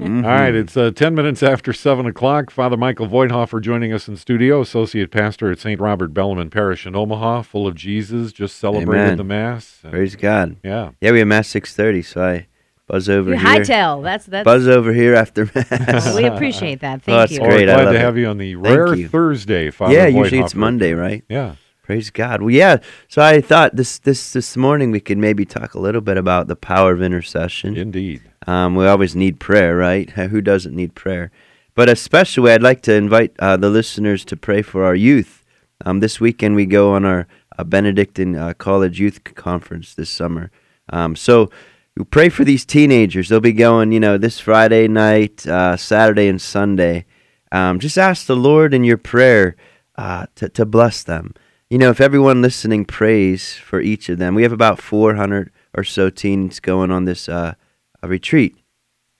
Mhm. 0.00 0.24
All 0.24 0.30
right, 0.30 0.54
it's 0.54 0.76
uh, 0.76 0.90
10 0.90 1.14
minutes 1.14 1.42
after 1.42 1.72
7 1.72 2.06
o'clock. 2.06 2.50
Father 2.50 2.76
Michael 2.76 3.06
Voigthofer 3.08 3.60
joining 3.60 3.92
us 3.92 4.08
in 4.08 4.16
studio, 4.16 4.60
Associate 4.60 5.10
Pastor 5.10 5.50
at 5.50 5.58
St. 5.58 5.80
Robert 5.80 6.14
Bellarmine 6.14 6.50
Parish 6.50 6.86
in 6.86 6.94
Omaha, 6.96 7.42
full 7.42 7.66
of 7.66 7.74
Jesus, 7.74 8.32
just 8.32 8.56
celebrated 8.56 9.04
Amen. 9.04 9.16
the 9.16 9.24
Mass. 9.24 9.78
and- 9.82 9.92
Praise 9.92 10.16
God. 10.16 10.56
yeah. 10.64 10.90
Yeah, 11.00 11.12
we 11.12 11.18
have 11.20 11.28
mass 11.28 11.48
six 11.48 11.74
thirty, 11.74 12.02
so 12.02 12.22
I 12.22 12.46
buzz 12.86 13.08
over 13.08 13.30
You 13.30 13.36
here. 13.36 13.46
hightail. 13.46 14.02
That's 14.02 14.26
that's. 14.26 14.44
Buzz 14.44 14.66
over 14.68 14.92
here 14.92 15.14
after 15.14 15.44
mass. 15.54 16.14
we 16.16 16.24
appreciate 16.24 16.80
that. 16.80 17.02
Thank 17.02 17.14
Oh, 17.16 17.18
that's 17.20 17.32
you. 17.32 17.40
Well, 17.40 17.50
great. 17.50 17.68
I 17.68 17.74
glad 17.74 17.84
love 17.84 17.92
to 17.94 17.98
it. 17.98 18.02
have 18.02 18.16
you 18.16 18.26
on 18.28 18.38
the 18.38 18.54
rare. 18.56 18.96
Thursday, 18.96 19.70
Father 19.70 19.94
yeah, 19.94 20.06
usually 20.06 20.40
it's 20.40 20.54
Monday, 20.54 20.92
right? 20.94 21.22
Yeah. 21.28 21.54
Praise 21.88 22.10
God. 22.10 22.42
Well, 22.42 22.50
yeah. 22.50 22.80
So 23.08 23.22
I 23.22 23.40
thought 23.40 23.74
this 23.74 23.98
this 23.98 24.34
this 24.34 24.58
morning 24.58 24.90
we 24.90 25.00
could 25.00 25.16
maybe 25.16 25.46
talk 25.46 25.72
a 25.72 25.80
little 25.80 26.02
bit 26.02 26.18
about 26.18 26.46
the 26.46 26.54
power 26.54 26.92
of 26.92 27.00
intercession. 27.00 27.78
Indeed. 27.78 28.20
Um, 28.46 28.74
we 28.74 28.86
always 28.86 29.16
need 29.16 29.40
prayer, 29.40 29.74
right? 29.74 30.10
Who 30.10 30.42
doesn't 30.42 30.76
need 30.76 30.94
prayer? 30.94 31.30
But 31.74 31.88
especially, 31.88 32.52
I'd 32.52 32.62
like 32.62 32.82
to 32.82 32.94
invite 32.94 33.32
uh, 33.38 33.56
the 33.56 33.70
listeners 33.70 34.26
to 34.26 34.36
pray 34.36 34.60
for 34.60 34.84
our 34.84 34.94
youth. 34.94 35.42
Um, 35.82 36.00
this 36.00 36.20
weekend, 36.20 36.56
we 36.56 36.66
go 36.66 36.92
on 36.92 37.06
our 37.06 37.26
uh, 37.58 37.64
Benedictine 37.64 38.36
uh, 38.36 38.52
College 38.52 39.00
Youth 39.00 39.24
Conference 39.24 39.94
this 39.94 40.10
summer. 40.10 40.50
Um, 40.90 41.16
so 41.16 41.48
we 41.96 42.04
pray 42.04 42.28
for 42.28 42.44
these 42.44 42.66
teenagers. 42.66 43.30
They'll 43.30 43.40
be 43.40 43.54
going, 43.54 43.92
you 43.92 44.00
know, 44.00 44.18
this 44.18 44.38
Friday 44.38 44.88
night, 44.88 45.46
uh, 45.46 45.78
Saturday, 45.78 46.28
and 46.28 46.38
Sunday. 46.38 47.06
Um, 47.50 47.78
just 47.78 47.96
ask 47.96 48.26
the 48.26 48.36
Lord 48.36 48.74
in 48.74 48.84
your 48.84 48.98
prayer 48.98 49.56
uh, 49.96 50.26
to, 50.34 50.50
to 50.50 50.66
bless 50.66 51.02
them. 51.02 51.32
You 51.70 51.76
know, 51.76 51.90
if 51.90 52.00
everyone 52.00 52.40
listening 52.40 52.86
prays 52.86 53.52
for 53.52 53.78
each 53.78 54.08
of 54.08 54.16
them, 54.16 54.34
we 54.34 54.42
have 54.42 54.52
about 54.52 54.80
400 54.80 55.50
or 55.76 55.84
so 55.84 56.08
teens 56.08 56.60
going 56.60 56.90
on 56.90 57.04
this 57.04 57.28
uh, 57.28 57.56
retreat. 58.02 58.56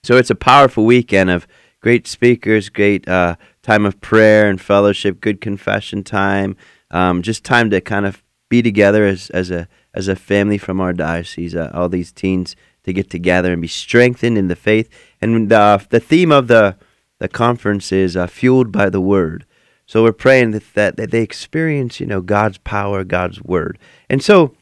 So 0.01 0.17
it's 0.17 0.31
a 0.31 0.35
powerful 0.35 0.83
weekend 0.83 1.29
of 1.29 1.45
great 1.79 2.07
speakers, 2.07 2.69
great 2.69 3.07
uh, 3.07 3.35
time 3.61 3.85
of 3.85 4.01
prayer 4.01 4.49
and 4.49 4.59
fellowship, 4.59 5.21
good 5.21 5.41
confession 5.41 6.03
time, 6.03 6.57
um, 6.89 7.21
just 7.21 7.43
time 7.43 7.69
to 7.69 7.81
kind 7.81 8.07
of 8.07 8.23
be 8.49 8.63
together 8.63 9.05
as, 9.05 9.29
as 9.29 9.51
a 9.51 9.67
as 9.93 10.07
a 10.07 10.15
family 10.15 10.57
from 10.57 10.81
our 10.81 10.93
diocese. 10.93 11.53
Uh, 11.53 11.69
all 11.71 11.87
these 11.87 12.11
teens 12.11 12.55
to 12.83 12.91
get 12.91 13.11
together 13.11 13.53
and 13.53 13.61
be 13.61 13.67
strengthened 13.67 14.39
in 14.39 14.47
the 14.47 14.55
faith. 14.55 14.89
And 15.21 15.49
the 15.49 15.85
the 15.91 15.99
theme 15.99 16.31
of 16.31 16.47
the 16.47 16.77
the 17.19 17.27
conference 17.27 17.91
is 17.91 18.17
uh, 18.17 18.25
fueled 18.25 18.71
by 18.71 18.89
the 18.89 19.01
Word. 19.01 19.45
So 19.89 20.03
we're 20.03 20.11
praying 20.11 20.51
that, 20.51 20.75
that 20.75 20.97
that 20.97 21.09
they 21.09 21.23
experience, 21.23 21.99
you 21.99 22.05
know, 22.05 22.21
God's 22.21 22.59
power, 22.59 23.03
God's 23.03 23.41
Word. 23.41 23.79
And 24.07 24.21
so, 24.21 24.53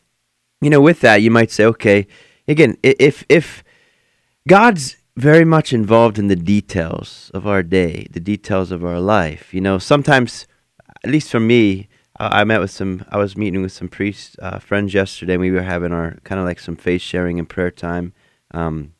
you 0.61 0.69
know, 0.69 0.79
with 0.79 1.01
that, 1.01 1.21
you 1.21 1.29
might 1.29 1.51
say, 1.51 1.65
okay, 1.65 2.07
again, 2.47 2.77
if 2.81 3.25
if 3.27 3.61
God's 4.47 4.95
very 5.17 5.43
much 5.43 5.73
involved 5.73 6.17
in 6.17 6.27
the 6.27 6.37
details 6.37 7.29
of 7.33 7.45
our 7.45 7.61
day, 7.61 8.07
the 8.09 8.21
details 8.21 8.71
of 8.71 8.85
our 8.85 9.01
life. 9.01 9.53
You 9.53 9.59
know, 9.59 9.79
sometimes, 9.79 10.47
at 11.03 11.11
least 11.11 11.29
for 11.29 11.41
me, 11.41 11.89
I, 12.17 12.39
I 12.39 12.43
met 12.45 12.61
with 12.61 12.71
some. 12.71 13.03
I 13.09 13.17
was 13.17 13.35
meeting 13.35 13.61
with 13.61 13.73
some 13.73 13.89
priest 13.89 14.37
uh, 14.41 14.59
friends 14.59 14.93
yesterday. 14.93 15.33
and 15.33 15.41
We 15.41 15.51
were 15.51 15.63
having 15.63 15.91
our 15.91 16.15
kind 16.23 16.39
of 16.39 16.47
like 16.47 16.61
some 16.61 16.77
faith 16.77 17.01
sharing 17.01 17.37
and 17.37 17.49
prayer 17.49 17.71
time. 17.71 18.13
Um, 18.51 18.93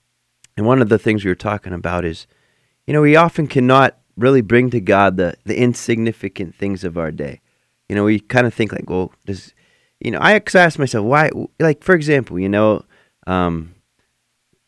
and 0.58 0.66
one 0.66 0.82
of 0.82 0.90
the 0.90 1.00
things 1.00 1.24
we 1.24 1.32
were 1.32 1.36
talking 1.36 1.72
about 1.72 2.04
is, 2.04 2.28
you 2.86 2.92
know, 2.92 3.02
we 3.02 3.16
often 3.16 3.48
cannot 3.48 3.98
really 4.18 4.42
bring 4.42 4.70
to 4.72 4.82
God 4.82 5.18
the 5.18 5.36
the 5.46 5.58
insignificant 5.60 6.56
things 6.56 6.84
of 6.84 6.98
our 6.98 7.12
day. 7.12 7.42
You 7.90 7.96
know, 7.96 8.04
we 8.04 8.20
kind 8.20 8.46
of 8.48 8.54
think 8.54 8.72
like, 8.74 8.90
well, 8.90 9.14
does, 9.26 9.54
you 10.00 10.12
know, 10.12 10.20
I 10.22 10.38
'cause 10.40 10.56
I 10.56 10.64
ask 10.64 10.78
myself 10.80 11.06
why. 11.06 11.32
Like 11.60 11.84
for 11.84 11.96
example, 11.96 12.40
you 12.40 12.50
know. 12.50 12.84
Um, 13.26 13.76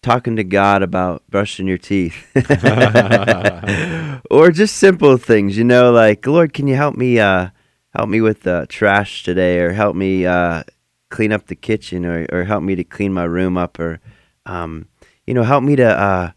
talking 0.02 0.36
to 0.38 0.44
God 0.44 0.82
about 0.82 1.24
brushing 1.30 1.68
your 1.68 1.78
teeth. 1.78 2.26
or 4.32 4.52
just 4.52 4.78
simple 4.78 5.18
things, 5.18 5.58
you 5.58 5.64
know, 5.64 5.92
like, 5.92 6.26
Lord, 6.26 6.54
can 6.54 6.68
you 6.68 6.76
help 6.76 6.96
me 6.96 7.20
uh 7.20 7.50
help 7.96 8.10
me 8.10 8.22
with 8.22 8.44
the 8.44 8.66
trash 8.70 9.24
today 9.24 9.60
or 9.60 9.74
help 9.74 9.96
me 9.96 10.26
uh 10.26 10.64
clean 11.10 11.32
up 11.32 11.48
the 11.48 11.56
kitchen 11.56 12.06
or, 12.06 12.26
or 12.32 12.44
help 12.44 12.64
me 12.64 12.76
to 12.76 12.84
clean 12.84 13.12
my 13.14 13.24
room 13.24 13.58
up 13.58 13.80
or 13.80 14.00
um 14.46 14.88
you 15.26 15.34
know, 15.34 15.44
help 15.44 15.64
me 15.64 15.76
to 15.76 15.86
uh 15.88 16.32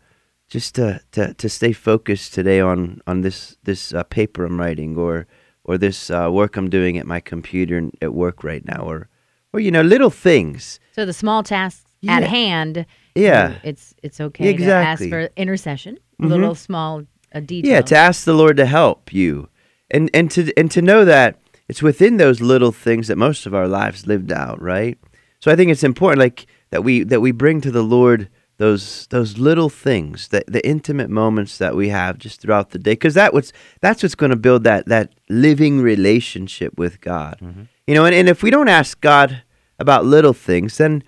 just 0.53 0.75
to, 0.75 1.01
to, 1.13 1.33
to 1.35 1.49
stay 1.49 1.73
focused 1.73 2.35
today 2.35 2.61
on 2.61 3.01
on 3.07 3.23
this 3.23 3.57
this 3.65 3.95
uh, 3.95 4.03
paper 4.05 4.45
I'm 4.45 4.59
writing 4.61 4.97
or 4.99 5.27
or 5.65 5.79
this 5.79 6.11
uh, 6.11 6.29
work 6.31 6.57
I'm 6.59 6.69
doing 6.69 6.99
at 6.99 7.07
my 7.07 7.21
computer 7.21 7.91
at 8.03 8.13
work 8.13 8.45
right 8.45 8.65
now 8.65 8.83
or 8.93 9.09
or 9.53 9.61
you 9.61 9.71
know 9.71 9.83
little 9.83 10.11
things 10.11 10.79
So 10.97 11.07
the 11.07 11.13
small 11.13 11.43
tasks 11.43 11.85
at 12.09 12.25
hand. 12.25 12.85
Yeah. 13.15 13.55
it's 13.63 13.95
it's 14.03 14.21
okay 14.21 14.49
Exactly. 14.51 15.09
to 15.11 15.17
ask 15.17 15.29
for 15.29 15.33
intercession. 15.37 15.97
Mhm. 16.21 16.29
Little 16.29 16.55
small 16.55 17.03
uh, 17.35 17.41
details. 17.41 17.71
Yeah, 17.73 17.81
to 17.83 17.97
ask 17.97 18.25
the 18.25 18.35
Lord 18.35 18.57
to 18.57 18.67
help 18.67 19.13
you, 19.13 19.49
and 19.91 20.11
and 20.13 20.31
to 20.35 20.41
and 20.59 20.71
to 20.71 20.83
know 20.83 21.05
that 21.05 21.37
it's 21.69 21.83
within 21.83 22.17
those 22.19 22.41
little 22.53 22.73
things 22.73 23.07
that 23.09 23.17
most 23.17 23.47
of 23.47 23.55
our 23.55 23.69
lives 23.69 24.07
lived 24.07 24.33
out, 24.33 24.61
right? 24.61 24.99
So 25.41 25.51
I 25.53 25.57
think 25.57 25.71
it's 25.71 25.85
important, 25.85 26.19
like 26.21 26.47
that 26.71 26.83
we 26.85 27.05
that 27.05 27.21
we 27.23 27.33
bring 27.33 27.61
to 27.63 27.71
the 27.71 27.83
Lord 27.99 28.29
those 28.63 29.09
those 29.09 29.39
little 29.39 29.69
things, 29.69 30.29
that 30.29 30.45
the 30.47 30.65
intimate 30.65 31.11
moments 31.11 31.59
that 31.59 31.75
we 31.75 31.89
have 31.89 32.17
just 32.17 32.41
throughout 32.41 32.71
the 32.71 32.79
day, 32.79 32.93
because 32.93 33.15
that 33.15 33.35
what's 33.35 33.53
that's 33.81 34.05
what's 34.05 34.15
going 34.15 34.31
to 34.31 34.37
build 34.37 34.63
that 34.63 34.87
that 34.87 35.13
living 35.29 35.81
relationship 35.81 36.79
with 36.79 37.01
God. 37.01 37.39
Mm-hmm. 37.43 37.63
You 37.89 37.95
know, 37.95 38.05
and, 38.05 38.15
and 38.15 38.29
if 38.29 38.45
we 38.45 38.51
don't 38.51 38.69
ask 38.69 39.01
God 39.01 39.43
about 39.81 40.05
little 40.05 40.33
things, 40.33 40.77
then 40.79 41.03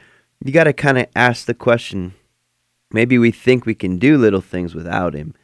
you 0.44 0.50
got 0.50 0.64
to 0.64 0.72
kind 0.72 0.98
of 0.98 1.06
ask 1.14 1.46
the 1.46 1.54
question. 1.54 2.14
Maybe 2.90 3.18
we 3.18 3.30
think 3.30 3.66
we 3.66 3.76
can 3.76 3.98
do 3.98 4.18
little 4.18 4.40
things 4.40 4.74
without 4.74 5.14
Him 5.14 5.34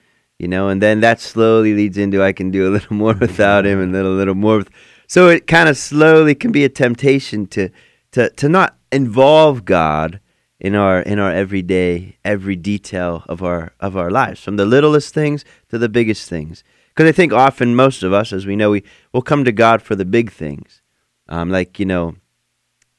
you 0.40 0.48
know, 0.48 0.70
and 0.70 0.80
then 0.80 1.00
that 1.00 1.20
slowly 1.20 1.74
leads 1.74 1.98
into 1.98 2.22
I 2.22 2.32
can 2.32 2.50
do 2.50 2.66
a 2.66 2.72
little 2.72 2.96
more 3.02 3.12
without 3.12 3.66
him 3.66 3.78
and 3.78 3.94
then 3.94 4.06
a 4.06 4.08
little 4.08 4.34
more. 4.34 4.56
With, 4.58 4.70
so 5.06 5.28
it 5.28 5.46
kind 5.46 5.68
of 5.68 5.76
slowly 5.76 6.34
can 6.34 6.50
be 6.50 6.64
a 6.64 6.68
temptation 6.70 7.46
to 7.48 7.68
to 8.12 8.30
to 8.30 8.48
not 8.48 8.78
involve 8.90 9.66
God 9.66 10.18
in 10.60 10.74
our 10.74 11.00
in 11.00 11.18
our 11.18 11.32
everyday 11.32 12.16
every 12.24 12.56
detail 12.56 13.24
of 13.28 13.42
our 13.42 13.72
of 13.80 13.96
our 13.96 14.10
lives, 14.10 14.40
from 14.42 14.56
the 14.56 14.66
littlest 14.66 15.14
things 15.14 15.44
to 15.70 15.78
the 15.78 15.88
biggest 15.88 16.28
things. 16.28 16.62
Because 16.88 17.08
I 17.08 17.12
think 17.12 17.32
often 17.32 17.74
most 17.74 18.02
of 18.02 18.12
us, 18.12 18.32
as 18.32 18.46
we 18.46 18.56
know, 18.56 18.70
we 18.70 18.82
will 19.12 19.22
come 19.22 19.44
to 19.44 19.52
God 19.52 19.80
for 19.80 19.96
the 19.96 20.04
big 20.04 20.30
things, 20.30 20.82
um, 21.28 21.50
like 21.50 21.78
you 21.78 21.86
know, 21.86 22.16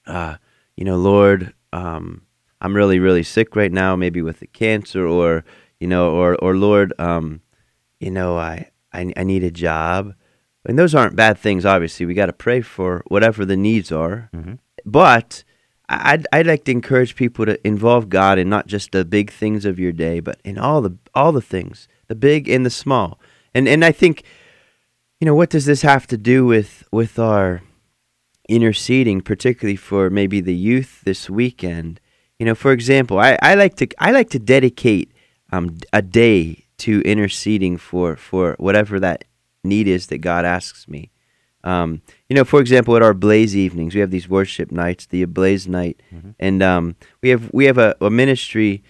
uh, 0.08 0.38
you 0.76 0.84
know, 0.86 0.98
Lord, 0.98 1.54
um, 1.72 2.24
I'm 2.62 2.76
really 2.76 3.00
really 3.00 3.24
sick 3.24 3.56
right 3.56 3.72
now, 3.72 3.96
maybe 3.96 4.22
with 4.22 4.42
a 4.42 4.48
cancer 4.48 5.06
or 5.06 5.44
you 5.80 5.88
know, 5.88 6.12
or 6.12 6.36
or 6.36 6.56
Lord, 6.56 6.94
um, 7.00 7.42
you 8.00 8.12
know, 8.12 8.38
I, 8.38 8.72
I 8.94 9.14
I 9.16 9.24
need 9.24 9.44
a 9.44 9.52
job, 9.52 10.14
and 10.66 10.80
those 10.80 10.96
aren't 10.96 11.16
bad 11.16 11.38
things. 11.38 11.66
Obviously, 11.66 12.06
we 12.06 12.14
got 12.16 12.28
to 12.28 12.34
pray 12.34 12.62
for 12.62 13.04
whatever 13.08 13.46
the 13.46 13.58
needs 13.58 13.92
are. 13.92 14.30
Mhm. 14.34 14.58
But 14.86 15.44
I'd 15.91 16.28
I'd 16.31 16.47
like 16.47 16.63
to 16.66 16.72
encourage 16.72 17.16
people 17.16 17.46
to 17.46 17.68
involve 17.68 18.07
God 18.07 18.40
in 18.40 18.50
not 18.50 18.68
just 18.68 18.91
the 18.91 19.03
big 19.03 19.31
things 19.31 19.66
of 19.66 19.79
your 19.79 19.91
day, 19.91 20.22
but 20.22 20.40
in 20.44 20.57
all 20.57 20.81
the 20.81 20.97
all 21.13 21.31
the 21.31 21.41
things, 21.41 21.88
the 22.07 22.16
big 22.16 22.47
and 22.47 22.66
the 22.66 22.69
small. 22.69 23.19
And 23.53 23.68
and 23.68 23.84
I 23.84 23.91
think, 23.91 24.24
you 25.19 25.25
know, 25.25 25.35
what 25.35 25.50
does 25.50 25.66
this 25.66 25.81
have 25.81 26.07
to 26.07 26.18
do 26.18 26.46
with 26.46 26.84
with 26.91 27.19
our 27.19 27.62
interceding, 28.47 29.22
particularly 29.22 29.75
for 29.75 30.09
maybe 30.09 30.40
the 30.40 30.56
youth 30.56 31.01
this 31.03 31.30
weekend? 31.30 32.00
You 32.40 32.46
know, 32.46 32.56
for 32.56 32.72
example, 32.72 33.19
I, 33.19 33.38
I 33.41 33.56
like 33.56 33.75
to 33.78 33.88
I 34.00 34.12
like 34.12 34.30
to 34.31 34.40
dedicate 34.40 35.12
um, 35.51 35.78
a 35.91 36.01
day 36.01 36.66
to 36.80 37.01
interceding 37.01 37.78
for 37.78 38.16
for 38.16 38.56
whatever 38.59 39.00
that 39.00 39.25
need 39.63 39.88
is 39.88 40.07
that 40.07 40.19
God 40.19 40.46
asks 40.46 40.88
me. 40.88 41.12
Um, 41.63 42.01
you 42.31 42.36
know, 42.36 42.46
for 42.46 42.62
example, 42.62 42.96
at 42.96 43.02
our 43.02 43.14
Blaze 43.14 43.58
evenings, 43.58 43.94
we 43.94 44.00
have 44.00 44.09
these 44.09 44.30
worship 44.30 44.72
nights, 44.72 45.06
the 45.06 45.22
Ablaze 45.22 45.68
night, 45.68 46.02
and 46.40 46.64
um, 46.64 46.96
we 47.22 47.28
have 47.28 47.52
we 47.52 47.66
have 47.66 47.78
a, 47.78 47.94
a 48.00 48.09
ministry 48.09 48.86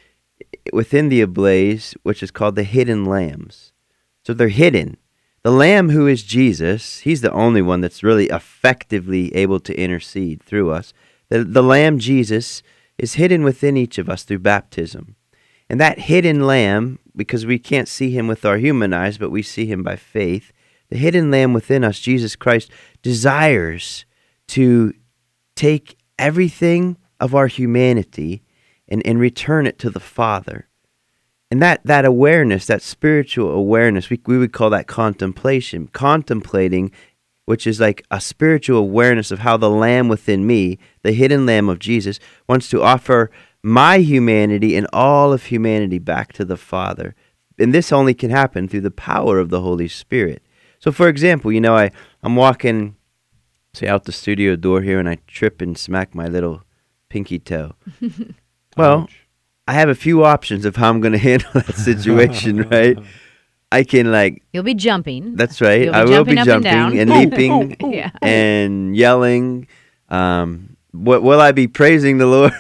within 0.71 1.09
the 1.09 1.21
Ablaze 1.21 1.95
which 2.03 2.21
is 2.21 2.29
called 2.29 2.55
the 2.55 2.61
Hidden 2.61 3.03
Lambs. 3.03 3.73
So 4.23 4.35
they're 4.35 4.49
hidden. 4.49 4.97
The 5.41 5.49
Lamb 5.49 5.89
who 5.89 6.05
is 6.05 6.21
Jesus, 6.21 6.99
he's 6.99 7.21
the 7.21 7.31
only 7.31 7.63
one 7.63 7.81
that's 7.81 8.03
really 8.03 8.27
effectively 8.27 9.33
able 9.33 9.59
to 9.61 9.75
intercede 9.75 10.43
through 10.43 10.69
us. 10.69 10.93
The, 11.29 11.43
the 11.43 11.63
Lamb 11.63 11.97
Jesus 11.97 12.61
is 12.99 13.15
hidden 13.15 13.43
within 13.43 13.75
each 13.75 13.97
of 13.97 14.07
us 14.07 14.21
through 14.21 14.37
baptism. 14.37 15.15
And 15.67 15.81
that 15.81 15.97
hidden 15.97 16.45
lamb, 16.45 16.99
because 17.15 17.47
we 17.47 17.57
can't 17.57 17.87
see 17.87 18.11
him 18.11 18.27
with 18.27 18.45
our 18.45 18.57
human 18.57 18.93
eyes, 18.93 19.17
but 19.17 19.31
we 19.31 19.41
see 19.41 19.65
him 19.65 19.81
by 19.81 19.95
faith, 19.95 20.53
the 20.91 20.97
hidden 20.97 21.31
lamb 21.31 21.53
within 21.53 21.83
us, 21.83 21.99
Jesus 21.99 22.35
Christ, 22.35 22.69
desires 23.01 24.05
to 24.49 24.93
take 25.55 25.97
everything 26.19 26.97
of 27.19 27.33
our 27.33 27.47
humanity 27.47 28.43
and, 28.89 29.01
and 29.07 29.17
return 29.17 29.65
it 29.65 29.79
to 29.79 29.89
the 29.89 30.01
Father. 30.01 30.67
And 31.49 31.61
that, 31.61 31.81
that 31.85 32.03
awareness, 32.03 32.65
that 32.65 32.81
spiritual 32.81 33.51
awareness, 33.51 34.09
we, 34.09 34.19
we 34.25 34.37
would 34.37 34.51
call 34.51 34.69
that 34.71 34.87
contemplation. 34.87 35.87
Contemplating, 35.87 36.91
which 37.45 37.65
is 37.65 37.79
like 37.79 38.05
a 38.11 38.19
spiritual 38.19 38.79
awareness 38.79 39.31
of 39.31 39.39
how 39.39 39.55
the 39.55 39.69
Lamb 39.69 40.09
within 40.09 40.45
me, 40.45 40.77
the 41.03 41.13
hidden 41.13 41.45
Lamb 41.45 41.69
of 41.69 41.79
Jesus, 41.79 42.19
wants 42.49 42.69
to 42.69 42.83
offer 42.83 43.31
my 43.63 43.99
humanity 43.99 44.75
and 44.75 44.87
all 44.91 45.31
of 45.31 45.45
humanity 45.45 45.99
back 45.99 46.33
to 46.33 46.43
the 46.43 46.57
Father. 46.57 47.15
and 47.57 47.73
this 47.73 47.93
only 47.93 48.13
can 48.13 48.29
happen 48.29 48.67
through 48.67 48.81
the 48.81 48.91
power 48.91 49.39
of 49.39 49.49
the 49.49 49.61
Holy 49.61 49.87
Spirit. 49.87 50.41
So, 50.81 50.91
for 50.91 51.07
example, 51.07 51.51
you 51.51 51.61
know, 51.61 51.77
I 51.77 51.91
I'm 52.23 52.35
walking, 52.35 52.95
say, 53.73 53.87
out 53.87 54.05
the 54.05 54.11
studio 54.11 54.55
door 54.55 54.81
here, 54.81 54.99
and 54.99 55.07
I 55.07 55.19
trip 55.27 55.61
and 55.61 55.77
smack 55.77 56.15
my 56.15 56.25
little 56.25 56.63
pinky 57.07 57.37
toe. 57.37 57.75
well, 58.77 59.01
Ouch. 59.01 59.27
I 59.67 59.73
have 59.73 59.89
a 59.89 59.95
few 59.95 60.25
options 60.25 60.65
of 60.65 60.75
how 60.75 60.89
I'm 60.89 60.99
going 60.99 61.11
to 61.19 61.19
handle 61.19 61.51
that 61.53 61.75
situation, 61.75 62.63
right? 62.69 62.97
I 63.71 63.83
can 63.83 64.11
like 64.11 64.43
You'll 64.51 64.63
be 64.63 64.73
jumping. 64.73 65.35
that's 65.35 65.61
right. 65.61 65.83
You'll 65.83 65.93
be 65.93 65.97
I 65.97 66.03
will 66.03 66.25
be 66.25 66.35
jumping 66.35 66.39
up 66.39 66.47
and 66.47 66.63
jumping 66.65 66.99
and, 66.99 67.09
leaping 67.11 67.93
yeah. 67.93 68.09
and 68.21 68.95
yelling. 68.95 69.67
Um, 70.09 70.75
what 70.91 71.23
will 71.23 71.39
I 71.39 71.53
be 71.53 71.67
praising 71.67 72.17
the 72.17 72.25
Lord, 72.25 72.53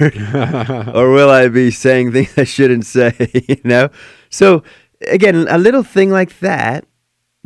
or 0.95 1.11
will 1.11 1.29
I 1.29 1.49
be 1.49 1.69
saying 1.71 2.13
things 2.13 2.37
I 2.37 2.45
shouldn't 2.45 2.85
say? 2.85 3.13
You 3.49 3.59
know. 3.63 3.89
So 4.29 4.63
again, 5.07 5.47
a 5.49 5.57
little 5.57 5.83
thing 5.83 6.11
like 6.11 6.39
that 6.39 6.85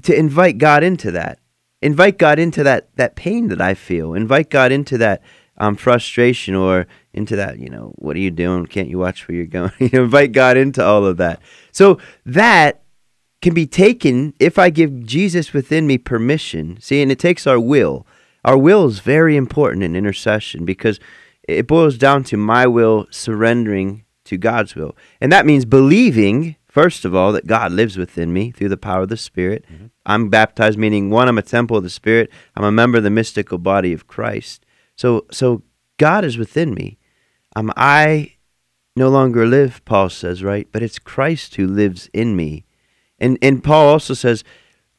to 0.04 0.18
invite 0.18 0.58
God 0.58 0.84
into 0.84 1.12
that, 1.12 1.40
invite 1.82 2.18
God 2.18 2.40
into 2.40 2.64
that 2.64 2.90
that 2.96 3.16
pain 3.16 3.48
that 3.48 3.62
I 3.62 3.74
feel, 3.74 4.14
invite 4.14 4.50
God 4.50 4.72
into 4.72 4.98
that 5.00 5.22
um, 5.58 5.76
frustration 5.76 6.56
or 6.56 6.88
into 7.14 7.36
that. 7.36 7.60
You 7.60 7.70
know, 7.70 7.94
what 7.96 8.16
are 8.16 8.20
you 8.20 8.32
doing? 8.32 8.66
Can't 8.66 8.90
you 8.90 9.00
watch 9.00 9.28
where 9.28 9.36
you're 9.36 9.46
going? 9.46 9.72
You 9.80 9.90
know, 9.94 10.04
invite 10.04 10.32
God 10.32 10.58
into 10.58 10.84
all 10.84 11.06
of 11.06 11.18
that. 11.18 11.42
So 11.72 12.00
that 12.26 12.84
can 13.42 13.54
be 13.54 13.68
taken 13.68 14.34
if 14.40 14.58
I 14.58 14.70
give 14.70 15.06
Jesus 15.06 15.54
within 15.54 15.88
me 15.88 15.98
permission. 15.98 16.80
See, 16.82 17.02
and 17.02 17.12
it 17.12 17.20
takes 17.20 17.46
our 17.46 17.60
will. 17.60 18.06
Our 18.44 18.58
will 18.58 18.86
is 18.88 19.00
very 19.00 19.36
important 19.36 19.84
in 19.84 19.96
intercession 19.96 20.66
because 20.66 21.00
it 21.48 21.68
boils 21.68 21.98
down 21.98 22.24
to 22.26 22.38
my 22.38 22.68
will 22.68 23.08
surrendering 23.10 24.04
to 24.26 24.38
God's 24.38 24.76
will. 24.76 24.96
And 25.22 25.32
that 25.32 25.46
means 25.46 25.66
believing, 25.66 26.56
first 26.75 27.06
of 27.06 27.16
all, 27.16 27.31
that 27.31 27.48
God 27.48 27.72
lives 27.72 27.98
within 27.98 28.33
me 28.33 28.51
through 28.51 28.68
the 28.68 28.75
power 28.75 29.04
of 29.04 29.10
the 29.10 29.16
Spirit. 29.16 29.63
I'm 30.06 30.27
baptized, 30.30 30.77
meaning 30.77 31.10
one, 31.10 31.30
I'm 31.30 31.38
a 31.38 31.42
temple 31.42 31.77
of 31.77 31.83
the 31.83 31.89
Spirit. 31.89 32.30
I'm 32.54 32.66
a 32.66 32.72
member 32.72 32.98
of 32.98 33.06
the 33.06 33.10
mystical 33.10 33.57
body 33.57 33.94
of 33.94 34.07
Christ. 34.07 34.66
So, 34.98 35.25
so 35.31 35.63
God 35.98 36.25
is 36.25 36.38
within 36.38 36.74
me. 36.74 36.98
Um, 37.56 37.72
I 37.77 38.33
no 38.98 39.07
longer 39.07 39.45
live, 39.45 39.83
Paul 39.86 40.10
says, 40.10 40.44
right? 40.44 40.68
But 40.69 40.83
it's 40.83 41.00
Christ 41.00 41.56
who 41.56 41.66
lives 41.66 42.10
in 42.12 42.36
me. 42.36 42.66
And 43.19 43.38
and 43.42 43.63
Paul 43.63 43.88
also 43.88 44.13
says, 44.13 44.44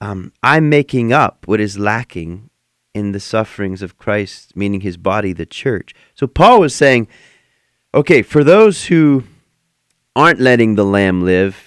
um, 0.00 0.32
I'm 0.43 0.70
making 0.70 1.12
up 1.12 1.46
what 1.46 1.61
is 1.61 1.78
lacking 1.78 2.49
in 2.94 3.12
the 3.12 3.20
sufferings 3.20 3.82
of 3.82 3.99
Christ, 3.99 4.56
meaning 4.56 4.81
his 4.81 4.96
body, 4.96 5.34
the 5.34 5.44
church. 5.44 5.94
So 6.14 6.26
Paul 6.26 6.61
was 6.61 6.75
saying, 6.75 7.08
okay, 7.93 8.23
for 8.23 8.43
those 8.43 8.87
who 8.87 9.25
aren't 10.14 10.40
letting 10.40 10.76
the 10.76 10.84
lamb 10.84 11.23
live, 11.23 11.66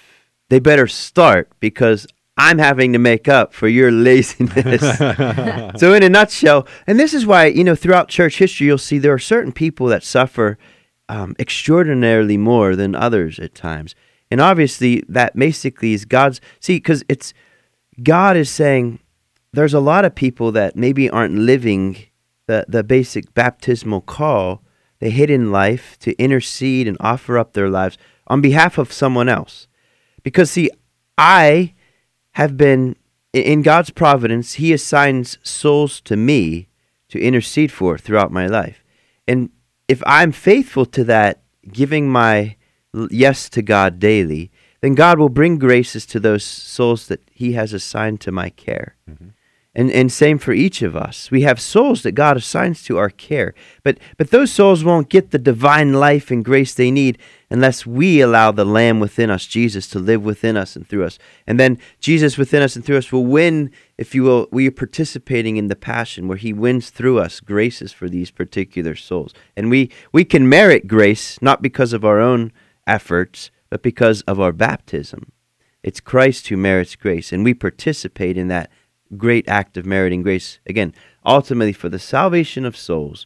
they 0.50 0.60
better 0.60 0.88
start 0.88 1.50
because 1.60 2.08
I'm 2.38 2.58
having 2.58 2.94
to 2.94 3.00
make 3.00 3.28
up 3.28 3.54
for 3.54 3.68
your 3.68 3.92
laziness. 3.92 4.82
so 5.80 5.94
in 5.94 6.04
a 6.04 6.10
nutshell, 6.10 6.68
and 6.88 7.00
this 7.00 7.14
is 7.14 7.26
why, 7.26 7.48
you 7.48 7.64
know, 7.64 7.76
throughout 7.76 8.08
church 8.08 8.38
history, 8.38 8.68
you'll 8.68 8.78
see 8.78 8.98
there 8.98 9.14
are 9.14 9.20
certain 9.20 9.52
people 9.52 9.88
that 9.88 10.04
suffer 10.04 10.58
um, 11.10 11.36
extraordinarily 11.38 12.38
more 12.38 12.76
than 12.76 12.96
others 12.96 13.40
at 13.40 13.56
times. 13.56 13.94
And 14.32 14.40
obviously, 14.40 15.04
that 15.10 15.36
basically 15.36 15.94
is 15.94 16.06
God's. 16.06 16.40
See, 16.60 16.78
because 16.78 17.04
it's 17.10 17.34
God 18.02 18.38
is 18.38 18.50
saying 18.50 19.00
there's 19.52 19.74
a 19.74 19.80
lot 19.80 20.06
of 20.06 20.16
people 20.16 20.52
that 20.54 20.76
maybe 20.76 21.10
aren't 21.10 21.36
living 21.36 22.06
the, 22.48 22.66
the 22.68 22.84
basic 22.84 23.34
baptismal 23.34 24.02
call, 24.02 24.64
the 25.00 25.10
hidden 25.10 25.52
life 25.52 25.98
to 26.00 26.16
intercede 26.18 26.88
and 26.88 26.98
offer 27.00 27.38
up 27.38 27.54
their 27.54 27.70
lives 27.70 27.98
on 28.28 28.42
behalf 28.42 28.78
of 28.78 28.94
someone 28.94 29.28
else. 29.28 29.68
Because, 30.30 30.52
see, 30.52 30.70
I 31.18 31.74
have 32.34 32.56
been, 32.56 32.96
in 33.34 33.64
God's 33.64 33.90
providence, 33.90 34.54
He 34.54 34.72
assigns 34.74 35.40
souls 35.42 36.02
to 36.02 36.16
me 36.16 36.68
to 37.08 37.20
intercede 37.20 37.72
for 37.72 37.98
throughout 37.98 38.32
my 38.32 38.46
life. 38.46 38.84
And 39.28 39.50
if 39.88 40.04
I'm 40.06 40.32
faithful 40.32 40.86
to 40.86 41.04
that, 41.06 41.42
giving 41.72 42.12
my 42.12 42.58
yes 43.10 43.50
to 43.50 43.64
God 43.64 43.98
daily, 43.98 44.52
then 44.82 44.94
God 44.94 45.18
will 45.18 45.30
bring 45.30 45.58
graces 45.58 46.06
to 46.06 46.20
those 46.20 46.44
souls 46.44 47.08
that 47.08 47.22
He 47.32 47.54
has 47.54 47.74
assigned 47.74 48.22
to 48.22 48.32
my 48.32 48.52
care. 48.52 48.98
Mm-hmm. 49.10 49.30
And 49.76 49.92
and 49.92 50.12
same 50.12 50.40
for 50.40 50.52
each 50.52 50.82
of 50.82 50.96
us. 50.96 51.30
We 51.30 51.44
have 51.44 51.62
souls 51.62 52.02
that 52.02 52.14
God 52.14 52.36
assigns 52.36 52.82
to 52.84 52.98
our 52.98 53.12
care. 53.12 53.54
But 53.84 54.00
but 54.18 54.32
those 54.32 54.52
souls 54.52 54.84
won't 54.84 55.10
get 55.10 55.30
the 55.30 55.38
divine 55.38 55.94
life 55.94 56.32
and 56.32 56.44
grace 56.44 56.74
they 56.74 56.90
need 56.90 57.20
unless 57.52 57.86
we 57.86 58.20
allow 58.20 58.52
the 58.52 58.66
lamb 58.66 59.00
within 59.00 59.30
us, 59.30 59.46
Jesus, 59.46 59.88
to 59.90 60.00
live 60.00 60.24
within 60.24 60.58
us 60.58 60.76
and 60.76 60.88
through 60.88 61.06
us. 61.06 61.20
And 61.46 61.60
then 61.60 61.78
Jesus 62.00 62.36
within 62.36 62.64
us 62.64 62.76
and 62.76 62.84
through 62.84 62.98
us 62.98 63.12
will 63.12 63.26
win, 63.26 63.72
if 63.98 64.16
you 64.16 64.24
will, 64.24 64.48
we 64.52 64.68
are 64.68 64.72
participating 64.72 65.58
in 65.58 65.68
the 65.68 65.76
passion 65.76 66.28
where 66.28 66.38
he 66.38 66.52
wins 66.52 66.90
through 66.90 67.20
us 67.20 67.40
graces 67.40 67.94
for 67.94 68.10
these 68.10 68.32
particular 68.32 68.96
souls. 68.96 69.36
And 69.56 69.70
we 69.70 69.92
we 70.12 70.26
can 70.26 70.50
merit 70.50 70.88
grace 70.88 71.40
not 71.44 71.62
because 71.62 71.94
of 71.94 72.04
our 72.04 72.20
own 72.20 72.52
efforts, 72.88 73.52
but 73.70 73.84
because 73.84 74.22
of 74.24 74.40
our 74.40 74.52
baptism. 74.52 75.32
It's 75.84 76.00
Christ 76.00 76.48
who 76.48 76.58
merits 76.58 76.96
grace, 76.96 77.32
and 77.32 77.44
we 77.44 77.54
participate 77.54 78.36
in 78.36 78.48
that 78.50 78.72
great 79.18 79.48
act 79.48 79.78
of 79.78 79.86
meriting 79.86 80.22
grace, 80.22 80.60
again, 80.66 80.94
ultimately 81.26 81.74
for 81.74 81.90
the 81.90 82.00
salvation 82.00 82.66
of 82.66 82.78
souls 82.78 83.26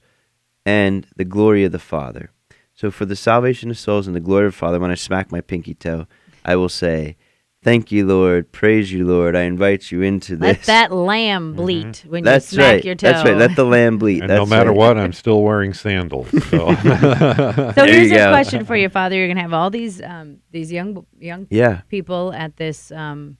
and 0.65 1.07
the 1.15 1.25
glory 1.25 1.63
of 1.63 1.71
the 1.71 1.80
Father. 1.80 2.31
So, 2.74 2.89
for 2.89 3.06
the 3.06 3.15
salvation 3.15 3.69
of 3.69 3.77
souls 3.77 4.07
and 4.07 4.15
the 4.15 4.19
glory 4.19 4.47
of 4.47 4.53
the 4.53 4.57
Father, 4.57 4.80
when 4.80 4.91
I 4.91 4.95
smack 4.95 5.31
my 5.31 5.41
pinky 5.41 5.74
toe, 5.75 6.07
I 6.44 6.56
will 6.56 6.69
say, 6.69 7.18
Thank 7.63 7.94
you, 7.94 8.06
Lord. 8.06 8.51
Praise 8.51 8.91
you, 8.91 9.06
Lord. 9.07 9.38
I 9.38 9.44
invite 9.44 9.89
you 9.89 10.01
into 10.01 10.35
this. 10.35 10.41
Let 10.41 10.63
that 10.63 10.91
lamb 10.91 11.53
bleat 11.53 12.03
when 12.06 12.21
That's 12.25 12.51
you 12.51 12.57
smack 12.57 12.74
right. 12.74 12.83
your 12.85 12.95
toe. 12.95 13.09
That's 13.12 13.25
right. 13.25 13.38
Let 13.38 13.56
the 13.56 13.63
lamb 13.63 13.97
bleat. 14.00 14.19
and 14.21 14.30
That's 14.30 14.39
no 14.39 14.45
matter 14.45 14.71
right. 14.71 14.77
what, 14.77 14.97
I'm 14.97 15.13
still 15.13 15.41
wearing 15.41 15.74
sandals. 15.74 16.27
So. 16.30 16.39
so 16.75 17.85
here's 17.85 18.09
you 18.09 18.15
a 18.15 18.25
go. 18.25 18.31
question 18.31 18.65
for 18.65 18.75
your 18.75 18.89
father. 18.89 19.15
You're 19.15 19.30
gonna 19.30 19.39
have 19.41 19.53
all 19.53 19.69
these 19.69 20.01
um, 20.01 20.39
these 20.51 20.74
young 20.74 21.06
young 21.19 21.47
Yeah. 21.50 21.81
people 21.88 22.33
at 22.33 22.57
this 22.57 22.91
um, 22.91 23.38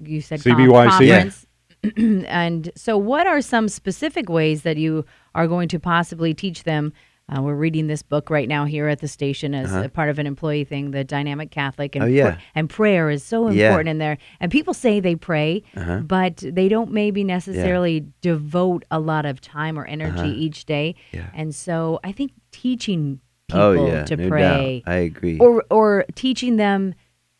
you 0.00 0.20
said 0.20 0.38
CBYC? 0.38 0.88
conference. 0.90 1.46
and 1.96 2.70
so, 2.74 2.96
what 2.98 3.26
are 3.26 3.40
some 3.40 3.68
specific 3.68 4.28
ways 4.28 4.62
that 4.62 4.76
you 4.76 5.04
are 5.34 5.46
going 5.46 5.68
to 5.68 5.78
possibly 5.78 6.34
teach 6.34 6.64
them? 6.64 6.92
Uh, 7.30 7.42
we're 7.42 7.54
reading 7.54 7.88
this 7.88 8.00
book 8.02 8.30
right 8.30 8.48
now 8.48 8.64
here 8.64 8.88
at 8.88 9.00
the 9.00 9.06
station 9.08 9.54
as 9.54 9.70
a 9.74 9.90
part 9.90 10.08
of 10.08 10.18
an 10.18 10.26
employee 10.26 10.64
thing, 10.64 10.92
the 10.92 11.04
Dynamic 11.04 11.50
Catholic, 11.50 11.94
and 11.94 12.02
Uh-huh. 12.04 12.10
Oh, 12.10 12.14
yeah. 12.14 12.38
and 12.54 12.70
prayer 12.70 13.10
is 13.10 13.22
so 13.22 13.50
Yeah. 13.50 13.66
important 13.68 13.90
in 13.90 13.98
there. 13.98 14.16
And 14.40 14.50
people 14.50 14.72
say 14.72 14.98
they 14.98 15.14
pray, 15.14 15.62
Uh-huh. 15.76 15.98
but 16.00 16.38
they 16.38 16.70
don't 16.70 16.90
maybe 16.90 17.24
necessarily 17.24 18.06
devote 18.22 18.86
a 18.90 18.98
lot 18.98 19.26
of 19.26 19.42
time 19.42 19.78
or 19.78 19.84
energy 19.84 20.30
each 20.30 20.64
day. 20.64 20.94
Uh-huh. 21.12 21.18
Yeah. 21.24 21.30
And 21.38 21.54
so, 21.54 22.00
I 22.02 22.12
think 22.12 22.32
teaching 22.50 23.20
people 23.48 23.60
Oh, 23.62 23.86
yeah. 23.88 24.04
to 24.04 24.16
no 24.16 24.28
pray 24.30 24.82
Doubt. 24.86 24.92
I 24.94 24.96
agree. 25.00 25.38
or 25.38 25.62
or 25.70 26.06
teaching 26.14 26.56
them 26.56 26.94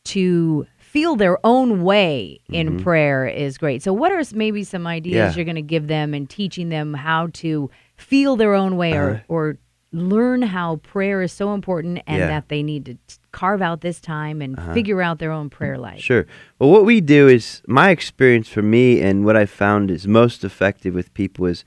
to 0.05 0.67
feel 0.95 1.17
their 1.17 1.39
own 1.45 1.83
way 1.83 2.41
in 2.49 2.83
prayer 2.83 3.27
is 3.27 3.59
great. 3.59 3.83
So 3.83 3.93
what 3.93 4.11
are 4.13 4.23
maybe 4.35 4.65
some 4.65 4.87
ideas 4.87 5.15
Mm-hmm. 5.17 5.31
Yeah. 5.31 5.37
you're 5.37 5.45
going 5.53 5.65
to 5.67 5.73
give 5.77 5.87
them 5.87 6.15
and 6.15 6.29
teaching 6.29 6.69
them 6.71 6.95
how 6.95 7.29
to 7.43 7.71
feel 7.97 8.37
their 8.37 8.55
own 8.55 8.77
way 8.77 8.93
Uh-huh. 8.93 9.21
or 9.29 9.49
or 9.51 9.59
learn 9.91 10.43
how 10.43 10.77
prayer 10.77 11.23
is 11.23 11.33
so 11.33 11.55
important 11.55 12.03
and 12.07 12.19
Yeah. 12.19 12.27
that 12.29 12.49
they 12.49 12.63
need 12.63 12.85
to 12.87 12.95
carve 13.33 13.63
out 13.63 13.81
this 13.81 14.01
time 14.01 14.43
and 14.45 14.53
figure 14.75 15.01
out 15.01 15.19
their 15.19 15.33
own 15.33 15.49
prayer 15.49 15.79
life. 15.79 16.01
Sure. 16.01 16.27
Well, 16.59 16.71
what 16.71 16.85
we 16.85 17.01
do 17.01 17.27
is 17.29 17.63
my 17.67 17.89
experience 17.91 18.49
for 18.49 18.63
me 18.63 19.01
and 19.01 19.25
what 19.25 19.37
I 19.37 19.47
found 19.47 19.91
is 19.91 20.07
most 20.07 20.45
effective 20.45 20.95
with 20.95 21.15
people 21.15 21.47
is 21.47 21.65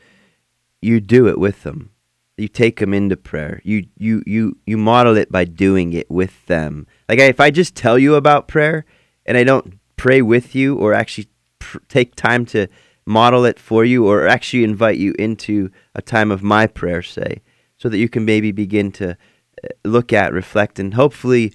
you 0.81 0.99
do 0.99 1.27
it 1.27 1.37
with 1.39 1.63
them. 1.63 1.89
You 2.37 2.47
take 2.47 2.79
them 2.79 2.93
into 2.93 3.17
prayer. 3.17 3.61
You 3.63 3.85
you 3.97 4.23
you 4.25 4.55
you 4.65 4.77
model 4.77 5.15
it 5.17 5.31
by 5.31 5.45
doing 5.45 5.93
it 5.93 6.09
with 6.09 6.45
them. 6.45 6.85
Like 7.09 7.19
if 7.19 7.39
I 7.39 7.49
just 7.51 7.75
tell 7.75 7.97
you 7.99 8.15
about 8.15 8.47
prayer 8.47 8.85
and 9.25 9.37
I 9.37 9.43
don't 9.43 9.79
pray 9.95 10.21
with 10.21 10.55
you 10.55 10.75
or 10.77 10.93
actually 10.93 11.27
pr- 11.59 11.79
take 11.87 12.15
time 12.15 12.45
to 12.47 12.67
model 13.05 13.45
it 13.45 13.59
for 13.59 13.83
you 13.83 14.07
or 14.07 14.27
actually 14.27 14.63
invite 14.63 14.97
you 14.97 15.13
into 15.17 15.69
a 15.95 16.01
time 16.01 16.31
of 16.31 16.43
my 16.43 16.67
prayer, 16.67 17.01
say, 17.01 17.41
so 17.77 17.89
that 17.89 17.97
you 17.97 18.09
can 18.09 18.25
maybe 18.25 18.51
begin 18.51 18.91
to 18.93 19.11
uh, 19.11 19.67
look 19.83 20.13
at, 20.13 20.33
reflect, 20.33 20.79
and 20.79 20.93
hopefully, 20.93 21.53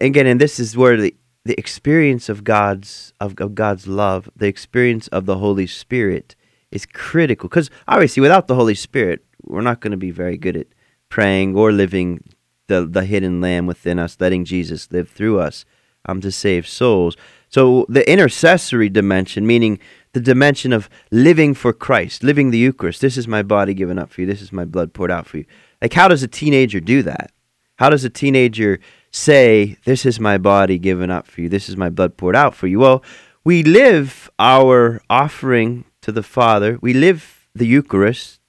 again, 0.00 0.26
and 0.26 0.40
this 0.40 0.58
is 0.58 0.76
where 0.76 0.96
the 0.96 1.14
the 1.44 1.58
experience 1.58 2.28
of 2.28 2.44
God's 2.44 3.12
of, 3.20 3.34
of 3.40 3.54
God's 3.54 3.86
love, 3.86 4.28
the 4.36 4.48
experience 4.48 5.08
of 5.08 5.24
the 5.24 5.38
Holy 5.38 5.66
Spirit 5.66 6.36
is 6.70 6.84
critical. 6.84 7.48
Because 7.48 7.70
obviously, 7.86 8.20
without 8.20 8.48
the 8.48 8.54
Holy 8.54 8.74
Spirit, 8.74 9.24
we're 9.42 9.62
not 9.62 9.80
going 9.80 9.92
to 9.92 9.96
be 9.96 10.10
very 10.10 10.36
good 10.36 10.56
at 10.56 10.66
praying 11.08 11.56
or 11.56 11.72
living 11.72 12.22
the 12.66 12.86
the 12.86 13.04
hidden 13.04 13.40
Lamb 13.40 13.66
within 13.66 13.98
us, 13.98 14.16
letting 14.20 14.44
Jesus 14.44 14.92
live 14.92 15.08
through 15.08 15.40
us, 15.40 15.64
um, 16.06 16.20
to 16.20 16.32
save 16.32 16.66
souls. 16.66 17.16
So 17.48 17.86
the 17.88 18.08
intercessory 18.10 18.88
dimension, 18.88 19.46
meaning 19.46 19.78
the 20.12 20.20
dimension 20.20 20.72
of 20.72 20.88
living 21.10 21.54
for 21.54 21.72
Christ, 21.72 22.22
living 22.22 22.50
the 22.50 22.58
Eucharist. 22.58 23.00
This 23.00 23.16
is 23.16 23.28
my 23.28 23.42
body 23.42 23.74
given 23.74 23.98
up 23.98 24.10
for 24.10 24.22
you. 24.22 24.26
This 24.26 24.42
is 24.42 24.52
my 24.52 24.64
blood 24.64 24.92
poured 24.92 25.10
out 25.10 25.26
for 25.26 25.38
you. 25.38 25.44
Like, 25.80 25.92
how 25.92 26.08
does 26.08 26.22
a 26.22 26.28
teenager 26.28 26.80
do 26.80 27.02
that? 27.02 27.30
How 27.76 27.90
does 27.90 28.04
a 28.04 28.10
teenager 28.10 28.80
say, 29.10 29.76
This 29.84 30.04
is 30.04 30.18
my 30.18 30.38
body 30.38 30.78
given 30.78 31.10
up 31.10 31.26
for 31.26 31.40
you, 31.42 31.48
this 31.48 31.68
is 31.68 31.76
my 31.76 31.88
blood 31.88 32.16
poured 32.16 32.36
out 32.36 32.54
for 32.54 32.66
you. 32.66 32.78
Well, 32.78 33.02
we 33.44 33.62
live 33.62 34.28
our 34.38 35.00
offering 35.08 35.84
to 36.02 36.12
the 36.12 36.22
Father, 36.22 36.78
we 36.80 36.92
live 36.92 37.48
the 37.54 37.66
Eucharist. 37.66 38.40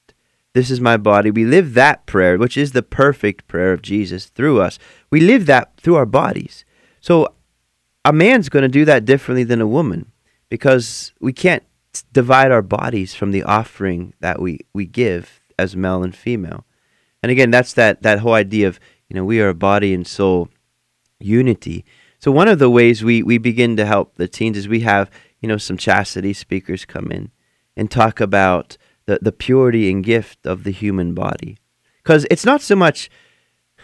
This 0.56 0.72
is 0.72 0.82
my 0.82 0.98
body. 0.98 1.30
We 1.30 1.46
live 1.46 1.76
that 1.76 2.08
prayer, 2.08 2.36
which 2.38 2.58
is 2.58 2.72
the 2.72 2.82
perfect 2.82 3.48
prayer 3.48 3.72
of 3.72 3.84
Jesus 3.84 4.26
through 4.26 4.60
us. 4.60 4.80
We 5.12 5.20
live 5.20 5.46
that 5.46 5.78
through 5.78 5.96
our 5.96 6.08
bodies. 6.08 6.66
So 7.00 7.28
a 8.06 8.14
man's 8.14 8.50
going 8.50 8.64
to 8.64 8.70
do 8.70 8.86
that 8.86 9.06
differently 9.06 9.44
than 9.44 9.62
a 9.62 9.68
woman 9.68 10.12
because 10.50 11.14
we 11.20 11.34
can't 11.34 11.64
divide 12.14 12.52
our 12.52 12.62
bodies 12.62 13.14
from 13.14 13.32
the 13.32 13.44
offering 13.44 14.14
that 14.20 14.42
we, 14.42 14.60
we 14.74 14.86
give 14.86 15.42
as 15.58 15.76
male 15.76 16.04
and 16.04 16.16
female. 16.16 16.66
And 17.22 17.32
again, 17.32 17.52
that's 17.52 17.74
that, 17.74 18.02
that 18.04 18.20
whole 18.20 18.34
idea 18.34 18.68
of, 18.68 18.80
you 19.10 19.16
know, 19.16 19.26
we 19.26 19.42
are 19.42 19.50
a 19.50 19.54
body 19.54 19.94
and 19.94 20.08
soul 20.08 20.50
unity. 21.20 21.84
So 22.20 22.32
one 22.32 22.48
of 22.48 22.60
the 22.60 22.70
ways 22.70 23.04
we, 23.04 23.24
we 23.24 23.38
begin 23.38 23.76
to 23.78 23.86
help 23.86 24.16
the 24.16 24.28
teens 24.28 24.58
is 24.58 24.68
we 24.68 24.82
have, 24.82 25.10
you 25.42 25.48
know, 25.48 25.58
some 25.58 25.78
chastity 25.78 26.34
speakers 26.34 26.86
come 26.86 27.12
in 27.12 27.32
and 27.76 27.92
talk 27.92 28.22
about 28.22 28.78
the, 29.06 29.20
the 29.22 29.32
purity 29.32 29.92
and 29.92 30.04
gift 30.04 30.46
of 30.46 30.64
the 30.64 30.72
human 30.72 31.14
body. 31.14 31.58
Because 32.04 32.26
it's 32.32 32.46
not 32.46 32.62
so 32.62 32.76
much 32.76 33.10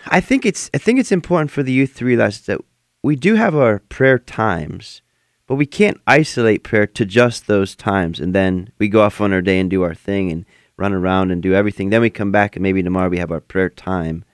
I 0.07 0.21
think 0.21 0.45
it's 0.45 0.69
I 0.73 0.77
think 0.77 0.99
it's 0.99 1.11
important 1.11 1.51
for 1.51 1.63
the 1.63 1.71
youth 1.71 1.95
to 1.95 2.05
realize 2.05 2.41
that 2.41 2.61
we 3.05 3.15
do 3.15 3.35
have 3.35 3.55
our 3.55 3.77
prayer 3.77 4.17
times, 4.17 5.03
but 5.45 5.57
we 5.57 5.67
can't 5.67 6.01
isolate 6.07 6.63
prayer 6.63 6.87
to 6.87 7.05
just 7.05 7.45
those 7.45 7.75
times 7.75 8.19
and 8.19 8.33
then 8.33 8.71
we 8.79 8.87
go 8.87 9.03
off 9.03 9.21
on 9.21 9.31
our 9.31 9.43
day 9.43 9.59
and 9.59 9.69
do 9.69 9.83
our 9.83 9.93
thing 9.93 10.31
and 10.31 10.43
run 10.75 10.91
around 10.91 11.29
and 11.29 11.43
do 11.43 11.53
everything. 11.53 11.91
Then 11.91 12.01
we 12.01 12.09
come 12.09 12.31
back 12.31 12.55
and 12.55 12.63
maybe 12.63 12.81
tomorrow 12.81 13.09
we 13.09 13.19
have 13.19 13.31
our 13.31 13.39
prayer 13.39 13.69
time 13.69 14.25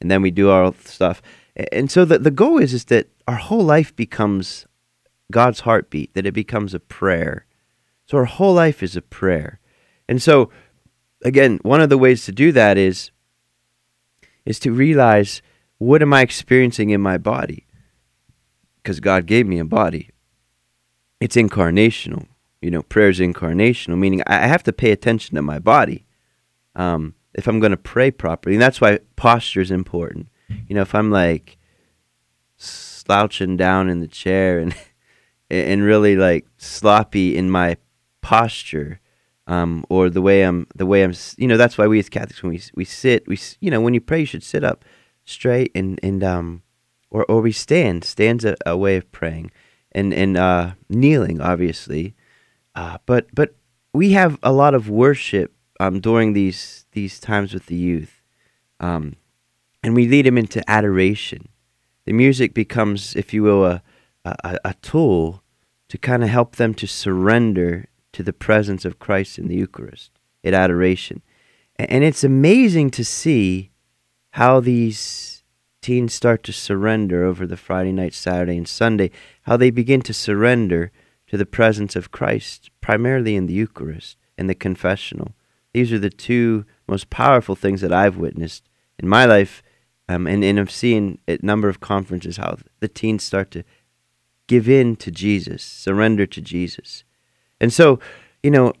and 0.00 0.10
then 0.10 0.22
we 0.22 0.32
do 0.32 0.50
our 0.50 0.74
stuff. 0.84 1.22
And 1.70 1.88
so 1.88 2.04
the, 2.04 2.18
the 2.18 2.32
goal 2.32 2.58
is, 2.58 2.74
is 2.74 2.86
that 2.86 3.06
our 3.28 3.36
whole 3.36 3.62
life 3.62 3.94
becomes 3.94 4.66
God's 5.30 5.60
heartbeat, 5.60 6.14
that 6.14 6.26
it 6.26 6.34
becomes 6.34 6.74
a 6.74 6.80
prayer. 6.80 7.46
So 8.06 8.18
our 8.18 8.24
whole 8.24 8.54
life 8.54 8.82
is 8.82 8.96
a 8.96 9.02
prayer. 9.02 9.60
And 10.08 10.20
so, 10.20 10.50
again, 11.24 11.60
one 11.62 11.80
of 11.80 11.90
the 11.90 11.98
ways 11.98 12.24
to 12.24 12.32
do 12.32 12.50
that 12.52 12.76
is 12.76 13.12
is 14.44 14.58
to 14.60 14.72
realize 14.72 15.42
what 15.78 16.02
am 16.02 16.12
I 16.12 16.22
experiencing 16.22 16.90
in 16.90 17.00
my 17.00 17.18
body? 17.18 17.65
Because 18.86 19.00
God 19.00 19.26
gave 19.26 19.48
me 19.48 19.58
a 19.58 19.64
body. 19.64 20.10
It's 21.20 21.34
incarnational. 21.34 22.28
You 22.62 22.70
know, 22.70 22.82
prayer 22.82 23.08
is 23.08 23.18
incarnational, 23.18 23.98
meaning 23.98 24.22
I 24.28 24.46
have 24.46 24.62
to 24.62 24.72
pay 24.72 24.92
attention 24.92 25.34
to 25.34 25.42
my 25.42 25.58
body 25.58 26.06
um, 26.76 27.16
if 27.34 27.48
I'm 27.48 27.58
going 27.58 27.72
to 27.72 27.76
pray 27.76 28.12
properly. 28.12 28.54
And 28.54 28.62
that's 28.62 28.80
why 28.80 29.00
posture 29.16 29.60
is 29.60 29.72
important. 29.72 30.28
You 30.68 30.76
know, 30.76 30.82
if 30.82 30.94
I'm 30.94 31.10
like 31.10 31.58
slouching 32.58 33.56
down 33.56 33.88
in 33.88 33.98
the 33.98 34.06
chair 34.06 34.60
and 34.60 34.72
and 35.50 35.82
really 35.82 36.14
like 36.14 36.46
sloppy 36.56 37.36
in 37.36 37.50
my 37.50 37.78
posture, 38.20 39.00
um, 39.48 39.84
or 39.88 40.10
the 40.10 40.22
way 40.22 40.42
I'm, 40.42 40.68
the 40.76 40.86
way 40.86 41.02
I'm, 41.02 41.12
you 41.36 41.48
know, 41.48 41.56
that's 41.56 41.76
why 41.76 41.88
we 41.88 41.98
as 41.98 42.08
Catholics, 42.08 42.40
when 42.40 42.52
we 42.52 42.62
we 42.76 42.84
sit, 42.84 43.26
we, 43.26 43.36
you 43.58 43.72
know, 43.72 43.80
when 43.80 43.94
you 43.94 44.00
pray, 44.00 44.20
you 44.20 44.26
should 44.26 44.44
sit 44.44 44.62
up 44.62 44.84
straight 45.24 45.72
and 45.74 45.98
and 46.04 46.22
um, 46.22 46.62
or 47.16 47.24
or 47.30 47.40
we 47.40 47.52
stand. 47.52 48.04
Stands 48.04 48.44
a, 48.44 48.56
a 48.66 48.76
way 48.76 48.96
of 48.96 49.10
praying, 49.10 49.50
and 49.92 50.12
and 50.12 50.36
uh, 50.36 50.72
kneeling, 50.88 51.40
obviously, 51.40 52.14
uh, 52.74 52.98
but 53.06 53.26
but 53.34 53.54
we 53.94 54.12
have 54.12 54.38
a 54.42 54.52
lot 54.52 54.74
of 54.74 54.90
worship 54.90 55.54
um 55.80 56.00
during 56.00 56.34
these 56.34 56.84
these 56.92 57.18
times 57.18 57.54
with 57.54 57.66
the 57.66 57.74
youth, 57.90 58.20
um, 58.80 59.14
and 59.82 59.96
we 59.96 60.06
lead 60.06 60.26
them 60.26 60.38
into 60.38 60.68
adoration. 60.70 61.48
The 62.04 62.12
music 62.12 62.54
becomes, 62.54 63.16
if 63.16 63.32
you 63.32 63.42
will, 63.42 63.64
a 63.64 63.82
a, 64.24 64.58
a 64.64 64.74
tool 64.82 65.42
to 65.88 65.98
kind 65.98 66.22
of 66.22 66.28
help 66.28 66.56
them 66.56 66.74
to 66.74 66.86
surrender 66.86 67.86
to 68.12 68.22
the 68.22 68.32
presence 68.32 68.84
of 68.84 68.98
Christ 68.98 69.38
in 69.38 69.48
the 69.48 69.56
Eucharist, 69.56 70.10
in 70.42 70.52
adoration. 70.52 71.22
And 71.78 72.02
it's 72.02 72.24
amazing 72.24 72.90
to 72.92 73.04
see 73.04 73.70
how 74.30 74.60
these 74.60 75.35
teens 75.86 76.12
start 76.12 76.42
to 76.42 76.52
surrender 76.52 77.24
over 77.24 77.46
the 77.46 77.56
Friday 77.56 77.92
night, 77.92 78.12
Saturday, 78.12 78.56
and 78.56 78.66
Sunday, 78.66 79.08
how 79.42 79.56
they 79.56 79.70
begin 79.70 80.02
to 80.02 80.12
surrender 80.12 80.90
to 81.28 81.36
the 81.36 81.46
presence 81.46 81.94
of 81.94 82.10
Christ, 82.10 82.70
primarily 82.80 83.36
in 83.36 83.46
the 83.46 83.54
Eucharist 83.54 84.16
and 84.36 84.50
the 84.50 84.54
confessional. 84.56 85.36
These 85.72 85.92
are 85.92 86.00
the 86.00 86.10
two 86.10 86.64
most 86.88 87.08
powerful 87.08 87.54
things 87.54 87.82
that 87.82 87.92
I've 87.92 88.16
witnessed 88.16 88.68
in 88.98 89.08
my 89.08 89.26
life, 89.26 89.62
um, 90.08 90.26
and, 90.26 90.42
and 90.42 90.58
I've 90.58 90.72
seen 90.72 91.20
at 91.28 91.42
a 91.42 91.46
number 91.46 91.68
of 91.68 91.78
conferences 91.78 92.36
how 92.36 92.58
the 92.80 92.88
teens 92.88 93.22
start 93.22 93.52
to 93.52 93.62
give 94.48 94.68
in 94.68 94.96
to 94.96 95.12
Jesus, 95.12 95.62
surrender 95.62 96.26
to 96.26 96.40
Jesus. 96.40 97.04
And 97.60 97.72
so, 97.72 98.00
you 98.42 98.50
know, 98.50 98.72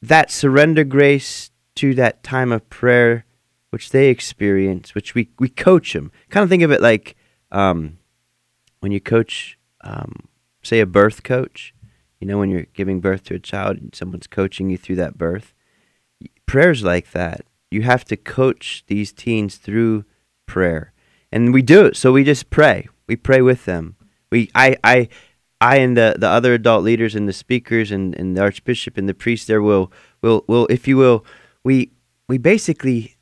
that 0.00 0.30
surrender 0.30 0.84
grace 0.84 1.50
to 1.74 1.92
that 1.94 2.22
time 2.22 2.52
of 2.52 2.70
prayer, 2.70 3.24
which 3.70 3.90
they 3.90 4.08
experience, 4.08 4.94
which 4.94 5.14
we, 5.14 5.30
we 5.38 5.48
coach 5.48 5.92
them. 5.92 6.12
Kind 6.28 6.44
of 6.44 6.50
think 6.50 6.62
of 6.62 6.70
it 6.70 6.82
like 6.82 7.16
um, 7.50 7.98
when 8.80 8.92
you 8.92 9.00
coach, 9.00 9.58
um, 9.82 10.28
say, 10.62 10.80
a 10.80 10.86
birth 10.86 11.22
coach. 11.22 11.74
You 12.18 12.26
know, 12.26 12.38
when 12.38 12.50
you're 12.50 12.66
giving 12.74 13.00
birth 13.00 13.24
to 13.24 13.34
a 13.34 13.38
child 13.38 13.78
and 13.78 13.94
someone's 13.94 14.26
coaching 14.26 14.68
you 14.68 14.76
through 14.76 14.96
that 14.96 15.16
birth. 15.16 15.54
Prayers 16.44 16.82
like 16.82 17.12
that. 17.12 17.46
You 17.70 17.82
have 17.82 18.04
to 18.06 18.16
coach 18.16 18.84
these 18.88 19.12
teens 19.12 19.56
through 19.56 20.04
prayer. 20.44 20.92
And 21.32 21.54
we 21.54 21.62
do 21.62 21.86
it. 21.86 21.96
So 21.96 22.12
we 22.12 22.24
just 22.24 22.50
pray. 22.50 22.88
We 23.06 23.16
pray 23.16 23.40
with 23.40 23.64
them. 23.64 23.96
We 24.30 24.50
I 24.54 24.76
I 24.84 25.08
I 25.60 25.76
and 25.76 25.96
the, 25.96 26.16
the 26.18 26.28
other 26.28 26.54
adult 26.54 26.84
leaders 26.84 27.14
and 27.14 27.28
the 27.28 27.32
speakers 27.32 27.90
and, 27.90 28.14
and 28.14 28.36
the 28.36 28.42
archbishop 28.42 28.98
and 28.98 29.08
the 29.08 29.14
priest 29.14 29.46
there 29.46 29.62
will 29.62 29.92
will 30.22 30.44
will 30.46 30.66
if 30.70 30.88
you 30.88 30.96
will 30.96 31.24
we 31.64 31.92
we 32.28 32.38
basically 32.38 33.16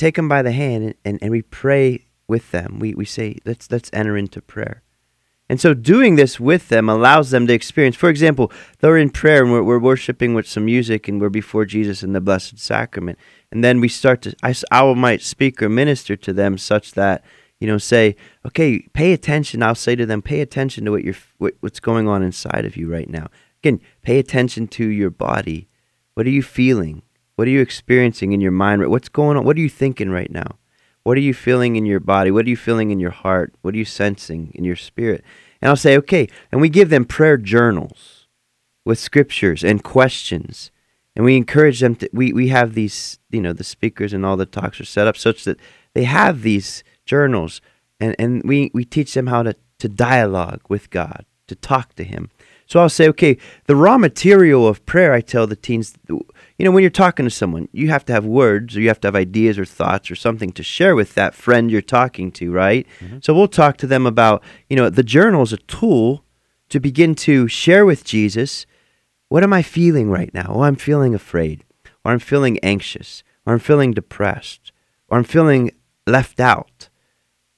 take 0.00 0.16
them 0.16 0.28
by 0.28 0.42
the 0.42 0.52
hand 0.52 0.84
and, 0.84 0.94
and, 1.04 1.18
and 1.22 1.30
we 1.30 1.42
pray 1.42 2.06
with 2.26 2.50
them. 2.50 2.78
We 2.78 2.94
we 2.94 3.04
say 3.04 3.38
let's 3.44 3.70
let's 3.70 3.90
enter 3.92 4.16
into 4.16 4.40
prayer. 4.40 4.82
And 5.48 5.60
so 5.60 5.74
doing 5.74 6.14
this 6.14 6.38
with 6.38 6.68
them 6.68 6.88
allows 6.88 7.30
them 7.30 7.48
to 7.48 7.52
experience, 7.52 7.96
for 7.96 8.08
example, 8.08 8.52
they're 8.78 8.96
in 8.96 9.10
prayer 9.10 9.42
and 9.42 9.50
we're, 9.50 9.64
we're 9.64 9.80
worshiping 9.80 10.32
with 10.32 10.46
some 10.46 10.64
music 10.64 11.08
and 11.08 11.20
we're 11.20 11.28
before 11.28 11.64
Jesus 11.64 12.04
in 12.04 12.12
the 12.12 12.20
Blessed 12.20 12.56
Sacrament. 12.60 13.18
And 13.50 13.64
then 13.64 13.80
we 13.80 13.88
start 13.88 14.22
to, 14.22 14.36
I, 14.44 14.54
I 14.70 14.94
might 14.94 15.22
speak 15.22 15.60
or 15.60 15.68
minister 15.68 16.14
to 16.14 16.32
them 16.32 16.56
such 16.56 16.92
that 16.92 17.24
you 17.60 17.66
know, 17.66 17.78
say, 17.78 18.16
okay, 18.46 18.80
pay 18.94 19.12
attention. 19.12 19.62
I'll 19.62 19.74
say 19.74 19.94
to 19.94 20.06
them, 20.06 20.22
pay 20.22 20.40
attention 20.40 20.86
to 20.86 20.90
what 20.90 21.04
you're, 21.04 21.16
what, 21.38 21.54
what's 21.60 21.80
going 21.80 22.08
on 22.08 22.22
inside 22.22 22.64
of 22.64 22.76
you 22.76 22.90
right 22.90 23.08
now. 23.08 23.28
Again, 23.62 23.80
pay 24.02 24.18
attention 24.18 24.66
to 24.68 24.86
your 24.86 25.10
body. 25.10 25.68
What 26.14 26.26
are 26.26 26.30
you 26.30 26.42
feeling? 26.42 27.02
What 27.40 27.48
are 27.48 27.52
you 27.52 27.62
experiencing 27.62 28.32
in 28.32 28.42
your 28.42 28.52
mind? 28.52 28.86
What's 28.86 29.08
going 29.08 29.38
on? 29.38 29.46
What 29.46 29.56
are 29.56 29.60
you 29.60 29.70
thinking 29.70 30.10
right 30.10 30.30
now? 30.30 30.58
What 31.04 31.16
are 31.16 31.22
you 31.22 31.32
feeling 31.32 31.76
in 31.76 31.86
your 31.86 31.98
body? 31.98 32.30
What 32.30 32.44
are 32.44 32.50
you 32.50 32.56
feeling 32.56 32.90
in 32.90 33.00
your 33.00 33.12
heart? 33.12 33.54
What 33.62 33.72
are 33.72 33.78
you 33.78 33.86
sensing 33.86 34.52
in 34.54 34.62
your 34.62 34.76
spirit? 34.76 35.24
And 35.62 35.70
I'll 35.70 35.76
say, 35.76 35.96
okay. 35.96 36.28
And 36.52 36.60
we 36.60 36.68
give 36.68 36.90
them 36.90 37.06
prayer 37.06 37.38
journals 37.38 38.26
with 38.84 38.98
scriptures 38.98 39.64
and 39.64 39.82
questions. 39.82 40.70
And 41.16 41.24
we 41.24 41.38
encourage 41.38 41.80
them 41.80 41.94
to, 41.94 42.10
we, 42.12 42.30
we 42.34 42.48
have 42.48 42.74
these, 42.74 43.18
you 43.30 43.40
know, 43.40 43.54
the 43.54 43.64
speakers 43.64 44.12
and 44.12 44.26
all 44.26 44.36
the 44.36 44.44
talks 44.44 44.78
are 44.78 44.84
set 44.84 45.06
up 45.06 45.16
such 45.16 45.44
that 45.44 45.58
they 45.94 46.04
have 46.04 46.42
these 46.42 46.84
journals, 47.06 47.62
and, 47.98 48.14
and 48.18 48.42
we, 48.44 48.70
we 48.74 48.84
teach 48.84 49.14
them 49.14 49.28
how 49.28 49.44
to, 49.44 49.56
to 49.78 49.88
dialogue 49.88 50.60
with 50.68 50.90
God, 50.90 51.24
to 51.46 51.54
talk 51.54 51.94
to 51.94 52.04
Him. 52.04 52.28
So 52.70 52.78
I'll 52.78 52.88
say, 52.88 53.08
okay, 53.08 53.36
the 53.66 53.74
raw 53.74 53.98
material 53.98 54.68
of 54.68 54.86
prayer, 54.86 55.12
I 55.12 55.22
tell 55.22 55.48
the 55.48 55.56
teens, 55.56 55.94
you 56.08 56.24
know, 56.60 56.70
when 56.70 56.84
you're 56.84 56.90
talking 56.90 57.26
to 57.26 57.30
someone, 57.30 57.68
you 57.72 57.88
have 57.88 58.04
to 58.04 58.12
have 58.12 58.24
words 58.24 58.76
or 58.76 58.80
you 58.80 58.86
have 58.86 59.00
to 59.00 59.08
have 59.08 59.16
ideas 59.16 59.58
or 59.58 59.64
thoughts 59.64 60.08
or 60.08 60.14
something 60.14 60.52
to 60.52 60.62
share 60.62 60.94
with 60.94 61.16
that 61.16 61.34
friend 61.34 61.68
you're 61.68 61.82
talking 61.82 62.30
to, 62.30 62.52
right? 62.52 62.86
Mm-hmm. 63.00 63.18
So 63.22 63.34
we'll 63.34 63.48
talk 63.48 63.76
to 63.78 63.88
them 63.88 64.06
about, 64.06 64.44
you 64.68 64.76
know, 64.76 64.88
the 64.88 65.02
journal 65.02 65.42
is 65.42 65.52
a 65.52 65.56
tool 65.56 66.22
to 66.68 66.78
begin 66.78 67.16
to 67.16 67.48
share 67.48 67.84
with 67.84 68.04
Jesus 68.04 68.66
what 69.30 69.42
am 69.42 69.52
I 69.52 69.62
feeling 69.62 70.08
right 70.08 70.32
now? 70.32 70.52
Oh, 70.54 70.62
I'm 70.62 70.76
feeling 70.76 71.12
afraid, 71.14 71.64
or 72.04 72.12
I'm 72.12 72.18
feeling 72.20 72.58
anxious, 72.60 73.24
or 73.46 73.52
I'm 73.52 73.60
feeling 73.60 73.92
depressed, 73.92 74.72
or 75.08 75.18
I'm 75.18 75.24
feeling 75.24 75.72
left 76.06 76.38
out 76.38 76.79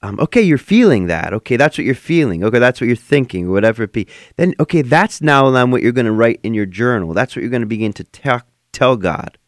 um, 0.03 0.19
okay, 0.19 0.43
you're 0.43 0.59
feeling 0.59 1.07
that. 1.07 1.33
Okay, 1.33 1.57
that's 1.57 1.79
what 1.79 1.85
you're 1.85 1.95
feeling. 1.95 2.43
Okay, 2.43 2.59
that's 2.59 2.81
what 2.81 2.89
you're 2.89 2.97
thinking, 2.97 3.51
whatever 3.51 3.85
it 3.85 3.93
be. 3.93 4.09
Then, 4.37 4.55
okay, 4.59 4.83
that's 4.83 5.21
now 5.21 5.51
then 5.51 5.71
what 5.71 5.83
you're 5.83 5.93
going 5.93 6.07
to 6.07 6.13
write 6.13 6.41
in 6.43 6.55
your 6.55 6.67
journal. 6.67 7.15
That's 7.15 7.37
what 7.37 7.43
you're 7.43 7.51
going 7.51 7.63
to 7.63 7.67
begin 7.67 7.93
to 7.95 8.43
tell 8.73 8.97
God. 8.97 9.39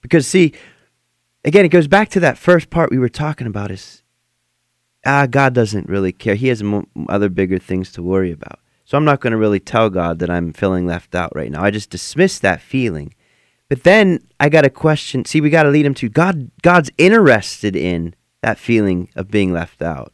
Because, 0.00 0.26
see, 0.26 0.54
again, 1.44 1.64
it 1.64 1.70
goes 1.70 1.88
back 1.88 2.10
to 2.10 2.20
that 2.20 2.38
first 2.38 2.70
part 2.70 2.90
we 2.90 2.98
were 2.98 3.08
talking 3.08 3.48
about 3.48 3.72
is, 3.72 4.04
ah, 5.04 5.26
God 5.26 5.52
doesn't 5.52 5.88
really 5.88 6.12
care. 6.12 6.36
He 6.36 6.48
has 6.48 6.62
other 7.08 7.28
bigger 7.28 7.58
things 7.58 7.90
to 7.92 8.02
worry 8.02 8.30
about. 8.30 8.60
So 8.84 8.96
I'm 8.96 9.04
not 9.04 9.20
going 9.20 9.32
to 9.32 9.36
really 9.36 9.60
tell 9.60 9.90
God 9.90 10.20
that 10.20 10.30
I'm 10.30 10.52
feeling 10.52 10.86
left 10.86 11.14
out 11.14 11.34
right 11.34 11.50
now. 11.50 11.62
I 11.62 11.70
just 11.70 11.90
dismiss 11.90 12.38
that 12.38 12.62
feeling. 12.62 13.14
But 13.68 13.82
then 13.82 14.20
I 14.40 14.48
got 14.48 14.64
a 14.64 14.70
question. 14.70 15.24
See, 15.24 15.40
we 15.40 15.50
got 15.50 15.64
to 15.64 15.70
lead 15.70 15.84
him 15.84 15.94
to 15.94 16.08
God. 16.08 16.50
God's 16.62 16.90
interested 16.96 17.76
in 17.76 18.14
that 18.42 18.58
feeling 18.58 19.08
of 19.16 19.30
being 19.30 19.52
left 19.52 19.82
out. 19.82 20.12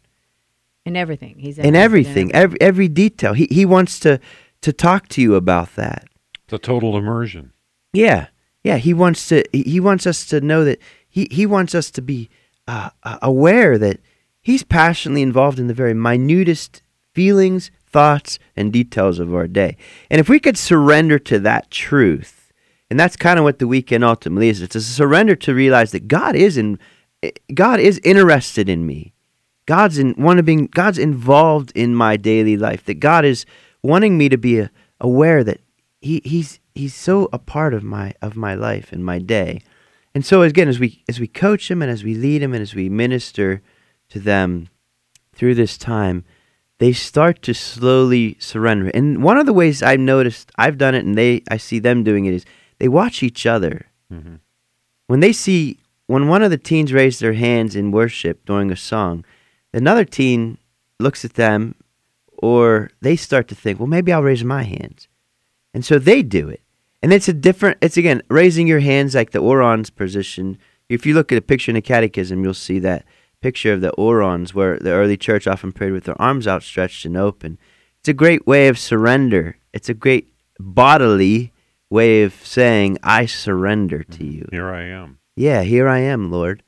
In 0.84 0.96
everything. 0.96 1.36
He's 1.38 1.58
in 1.58 1.66
interested 1.66 1.84
everything, 1.84 2.34
every 2.34 2.60
every 2.60 2.88
detail. 2.88 3.32
He 3.32 3.46
he 3.50 3.64
wants 3.64 3.98
to 4.00 4.20
to 4.60 4.72
talk 4.72 5.08
to 5.08 5.22
you 5.22 5.34
about 5.34 5.74
that. 5.76 6.04
The 6.48 6.58
total 6.58 6.96
immersion. 6.96 7.52
Yeah, 7.92 8.26
yeah. 8.62 8.76
He 8.76 8.92
wants 8.92 9.26
to. 9.28 9.44
He 9.52 9.62
he 9.62 9.80
wants 9.80 10.06
us 10.06 10.26
to 10.26 10.40
know 10.40 10.64
that 10.64 10.80
he 11.08 11.26
he 11.30 11.46
wants 11.46 11.74
us 11.74 11.90
to 11.92 12.02
be 12.02 12.28
uh, 12.68 12.90
uh, 13.02 13.18
aware 13.22 13.78
that 13.78 14.00
he's 14.42 14.62
passionately 14.62 15.22
involved 15.22 15.58
in 15.58 15.68
the 15.68 15.74
very 15.74 15.94
minutest 15.94 16.82
feelings, 17.14 17.70
thoughts, 17.86 18.38
and 18.54 18.72
details 18.72 19.18
of 19.18 19.34
our 19.34 19.46
day. 19.46 19.76
And 20.10 20.20
if 20.20 20.28
we 20.28 20.38
could 20.38 20.58
surrender 20.58 21.18
to 21.20 21.38
that 21.40 21.70
truth, 21.70 22.52
and 22.90 23.00
that's 23.00 23.16
kind 23.16 23.38
of 23.38 23.44
what 23.44 23.58
the 23.58 23.68
weekend 23.68 24.04
ultimately 24.04 24.50
is. 24.50 24.60
It's 24.60 24.76
a 24.76 24.82
surrender 24.82 25.34
to 25.36 25.54
realize 25.54 25.92
that 25.92 26.08
God 26.08 26.36
is 26.36 26.58
in. 26.58 26.78
God 27.52 27.80
is 27.80 28.00
interested 28.04 28.68
in 28.68 28.86
me. 28.86 29.12
God's 29.66 29.98
in 29.98 30.12
one 30.14 30.38
of 30.38 30.44
being 30.44 30.66
God's 30.66 30.98
involved 30.98 31.72
in 31.74 31.94
my 31.94 32.16
daily 32.16 32.56
life. 32.56 32.84
That 32.84 33.00
God 33.00 33.24
is 33.24 33.46
wanting 33.82 34.18
me 34.18 34.28
to 34.28 34.36
be 34.36 34.60
a, 34.60 34.70
aware 35.00 35.42
that 35.44 35.60
he, 36.00 36.20
he's 36.24 36.60
he's 36.74 36.94
so 36.94 37.28
a 37.32 37.38
part 37.38 37.72
of 37.74 37.82
my 37.82 38.14
of 38.20 38.36
my 38.36 38.54
life 38.54 38.92
and 38.92 39.04
my 39.04 39.18
day. 39.18 39.62
And 40.14 40.24
so 40.24 40.42
again, 40.42 40.68
as 40.68 40.78
we 40.78 41.02
as 41.08 41.18
we 41.18 41.26
coach 41.26 41.68
them 41.68 41.82
and 41.82 41.90
as 41.90 42.04
we 42.04 42.14
lead 42.14 42.42
them 42.42 42.52
and 42.52 42.62
as 42.62 42.74
we 42.74 42.88
minister 42.88 43.62
to 44.10 44.20
them 44.20 44.68
through 45.34 45.54
this 45.54 45.78
time, 45.78 46.24
they 46.78 46.92
start 46.92 47.42
to 47.42 47.54
slowly 47.54 48.36
surrender. 48.38 48.90
And 48.92 49.22
one 49.22 49.38
of 49.38 49.46
the 49.46 49.52
ways 49.52 49.82
I've 49.82 50.00
noticed 50.00 50.52
I've 50.56 50.78
done 50.78 50.94
it 50.94 51.04
and 51.04 51.16
they 51.16 51.42
I 51.50 51.56
see 51.56 51.78
them 51.78 52.04
doing 52.04 52.26
it 52.26 52.34
is 52.34 52.44
they 52.78 52.88
watch 52.88 53.22
each 53.22 53.46
other. 53.46 53.86
Mm-hmm. 54.12 54.36
When 55.06 55.20
they 55.20 55.32
see 55.32 55.78
when 56.06 56.28
one 56.28 56.42
of 56.42 56.50
the 56.50 56.58
teens 56.58 56.92
raise 56.92 57.18
their 57.18 57.32
hands 57.32 57.74
in 57.74 57.90
worship 57.90 58.44
during 58.44 58.70
a 58.70 58.76
song, 58.76 59.24
another 59.72 60.04
teen 60.04 60.58
looks 61.00 61.24
at 61.24 61.34
them 61.34 61.74
or 62.38 62.90
they 63.00 63.16
start 63.16 63.48
to 63.48 63.54
think, 63.54 63.78
well, 63.78 63.86
maybe 63.86 64.12
I'll 64.12 64.22
raise 64.22 64.44
my 64.44 64.64
hands. 64.64 65.08
And 65.72 65.84
so 65.84 65.98
they 65.98 66.22
do 66.22 66.48
it. 66.48 66.60
And 67.02 67.12
it's 67.12 67.28
a 67.28 67.32
different, 67.32 67.78
it's 67.80 67.96
again, 67.96 68.22
raising 68.28 68.66
your 68.66 68.80
hands 68.80 69.14
like 69.14 69.32
the 69.32 69.38
orans 69.38 69.90
position. 69.90 70.58
If 70.88 71.04
you 71.04 71.14
look 71.14 71.32
at 71.32 71.38
a 71.38 71.42
picture 71.42 71.70
in 71.70 71.74
the 71.74 71.82
catechism, 71.82 72.42
you'll 72.42 72.54
see 72.54 72.78
that 72.80 73.04
picture 73.40 73.72
of 73.72 73.80
the 73.80 73.90
orans 73.92 74.54
where 74.54 74.78
the 74.78 74.92
early 74.92 75.16
church 75.16 75.46
often 75.46 75.72
prayed 75.72 75.92
with 75.92 76.04
their 76.04 76.20
arms 76.20 76.46
outstretched 76.46 77.04
and 77.04 77.16
open. 77.16 77.58
It's 78.00 78.08
a 78.08 78.14
great 78.14 78.46
way 78.46 78.68
of 78.68 78.78
surrender. 78.78 79.58
It's 79.72 79.88
a 79.88 79.94
great 79.94 80.32
bodily 80.58 81.52
way 81.90 82.22
of 82.22 82.34
saying, 82.34 82.98
I 83.02 83.26
surrender 83.26 84.02
to 84.02 84.18
mm-hmm. 84.18 84.32
you. 84.32 84.48
Here 84.50 84.68
I 84.68 84.84
am. 84.84 85.18
Yeah, 85.36 85.62
here 85.62 85.88
I 85.88 85.98
am, 86.00 86.30
Lord. 86.30 86.62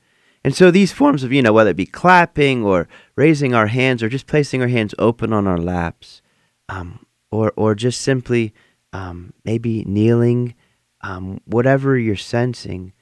And 0.44 0.54
so 0.54 0.70
these 0.70 0.92
forms 0.92 1.24
of, 1.24 1.32
you 1.32 1.42
know, 1.42 1.52
whether 1.52 1.70
it 1.70 1.76
be 1.76 1.86
clapping 1.86 2.64
or 2.64 2.88
raising 3.16 3.52
our 3.54 3.66
hands 3.66 4.02
or 4.02 4.08
just 4.08 4.26
placing 4.26 4.62
our 4.62 4.68
hands 4.68 4.94
open 4.98 5.32
on 5.32 5.46
our 5.46 5.58
laps, 5.58 6.22
um, 6.68 7.04
or 7.30 7.52
or 7.56 7.74
just 7.74 8.00
simply 8.00 8.54
um, 8.92 9.32
maybe 9.44 9.84
kneeling, 9.84 10.54
um, 11.00 11.40
whatever 11.46 11.98
you're 11.98 12.14
sensing. 12.16 12.92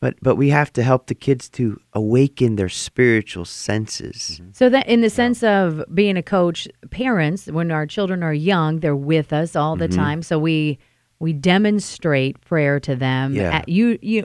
But 0.00 0.16
but 0.20 0.34
we 0.34 0.48
have 0.50 0.72
to 0.74 0.82
help 0.82 1.06
the 1.06 1.14
kids 1.14 1.48
to 1.50 1.80
awaken 1.92 2.56
their 2.56 2.68
spiritual 2.68 3.44
senses. 3.44 4.40
So 4.52 4.68
that 4.68 4.88
in 4.88 5.00
the 5.00 5.10
sense 5.10 5.42
of 5.44 5.82
being 5.94 6.16
a 6.16 6.22
coach, 6.22 6.66
parents, 6.90 7.46
when 7.46 7.70
our 7.70 7.86
children 7.86 8.22
are 8.24 8.34
young, 8.34 8.80
they're 8.80 8.96
with 8.96 9.32
us 9.32 9.54
all 9.56 9.76
the 9.76 9.88
Mhm. 9.88 9.94
time. 9.94 10.22
So 10.22 10.38
we 10.40 10.78
we 11.20 11.32
demonstrate 11.32 12.40
prayer 12.40 12.80
to 12.80 12.96
them. 12.96 13.34
Yeah. 13.34 13.58
At, 13.58 13.68
you 13.68 13.98
you 14.02 14.24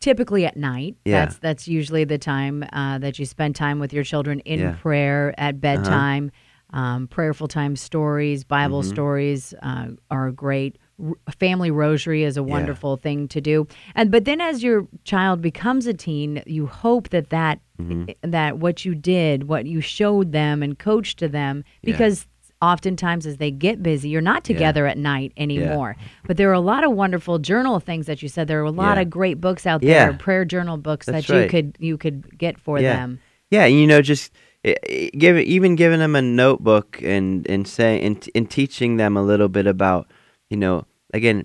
typically 0.00 0.44
at 0.46 0.56
night. 0.56 0.96
Yeah. 1.04 1.24
That's 1.24 1.38
that's 1.38 1.68
usually 1.68 2.04
the 2.04 2.18
time 2.18 2.64
uh, 2.72 2.98
that 2.98 3.18
you 3.18 3.26
spend 3.26 3.56
time 3.56 3.78
with 3.78 3.92
your 3.92 4.04
children 4.04 4.40
in 4.40 4.60
Yeah. 4.60 4.68
Uh-huh. 4.70 4.78
prayer 4.82 5.34
at 5.38 5.60
bedtime. 5.60 6.30
Um, 6.70 7.06
prayerful 7.06 7.46
time 7.46 7.76
stories, 7.76 8.42
Bible 8.42 8.82
Mhm. 8.82 8.88
stories 8.88 9.54
uh, 9.62 9.86
are 10.10 10.32
great. 10.32 10.78
R- 11.00 11.14
family 11.38 11.70
rosary 11.70 12.24
is 12.24 12.36
a 12.36 12.42
wonderful 12.42 12.96
thing 12.96 13.28
to 13.28 13.40
do. 13.40 13.68
And 13.94 14.10
but 14.10 14.24
then 14.24 14.40
as 14.40 14.64
your 14.64 14.88
child 15.04 15.40
becomes 15.40 15.86
a 15.86 15.94
teen, 15.94 16.42
you 16.44 16.66
hope 16.66 17.10
that 17.10 17.30
that 17.30 17.60
Mhm. 17.80 18.12
that 18.22 18.58
what 18.58 18.84
you 18.84 18.94
did, 18.96 19.44
what 19.48 19.66
you 19.66 19.80
showed 19.80 20.32
them 20.32 20.60
and 20.62 20.76
coached 20.78 21.18
to 21.20 21.28
them, 21.28 21.62
Yeah. 21.82 21.92
because 21.92 22.26
oftentimes 22.62 23.26
as 23.26 23.36
they 23.36 23.50
get 23.50 23.82
busy, 23.82 24.08
you're 24.08 24.20
not 24.22 24.48
Yeah. 24.48 24.54
together 24.54 24.86
at 24.86 24.96
night 24.98 25.32
anymore. 25.36 25.96
But 26.26 26.36
there 26.36 26.48
are 26.50 26.54
a 26.54 26.60
lot 26.60 26.84
of 26.84 26.92
wonderful 26.92 27.38
journal 27.38 27.80
things 27.80 28.06
that 28.06 28.22
you 28.22 28.28
said. 28.28 28.48
There 28.48 28.60
are 28.60 28.64
a 28.64 28.70
lot 28.70 28.96
Yeah. 28.96 29.02
of 29.02 29.10
great 29.10 29.40
books 29.40 29.66
out 29.66 29.82
Yeah. 29.82 30.06
there, 30.06 30.12
prayer 30.14 30.44
journal 30.44 30.76
books 30.78 31.06
That's 31.06 31.26
that 31.26 31.42
you 31.42 31.48
could 31.48 31.76
you 31.78 31.96
could 31.98 32.38
get 32.38 32.58
for 32.58 32.78
Yeah. 32.80 32.94
them. 32.96 33.20
Yeah, 33.50 33.66
you 33.66 33.86
know, 33.86 34.00
just 34.02 34.32
eh, 34.64 34.74
eh, 34.88 35.08
give 35.16 35.36
even 35.38 35.76
giving 35.76 35.98
them 36.00 36.16
a 36.16 36.22
notebook 36.22 37.00
and 37.02 37.48
and 37.48 37.68
saying 37.68 38.02
and, 38.04 38.28
and 38.34 38.50
teaching 38.50 38.96
them 38.96 39.16
a 39.16 39.22
little 39.22 39.48
bit 39.48 39.66
about, 39.66 40.10
you 40.50 40.56
know, 40.56 40.86
again, 41.12 41.44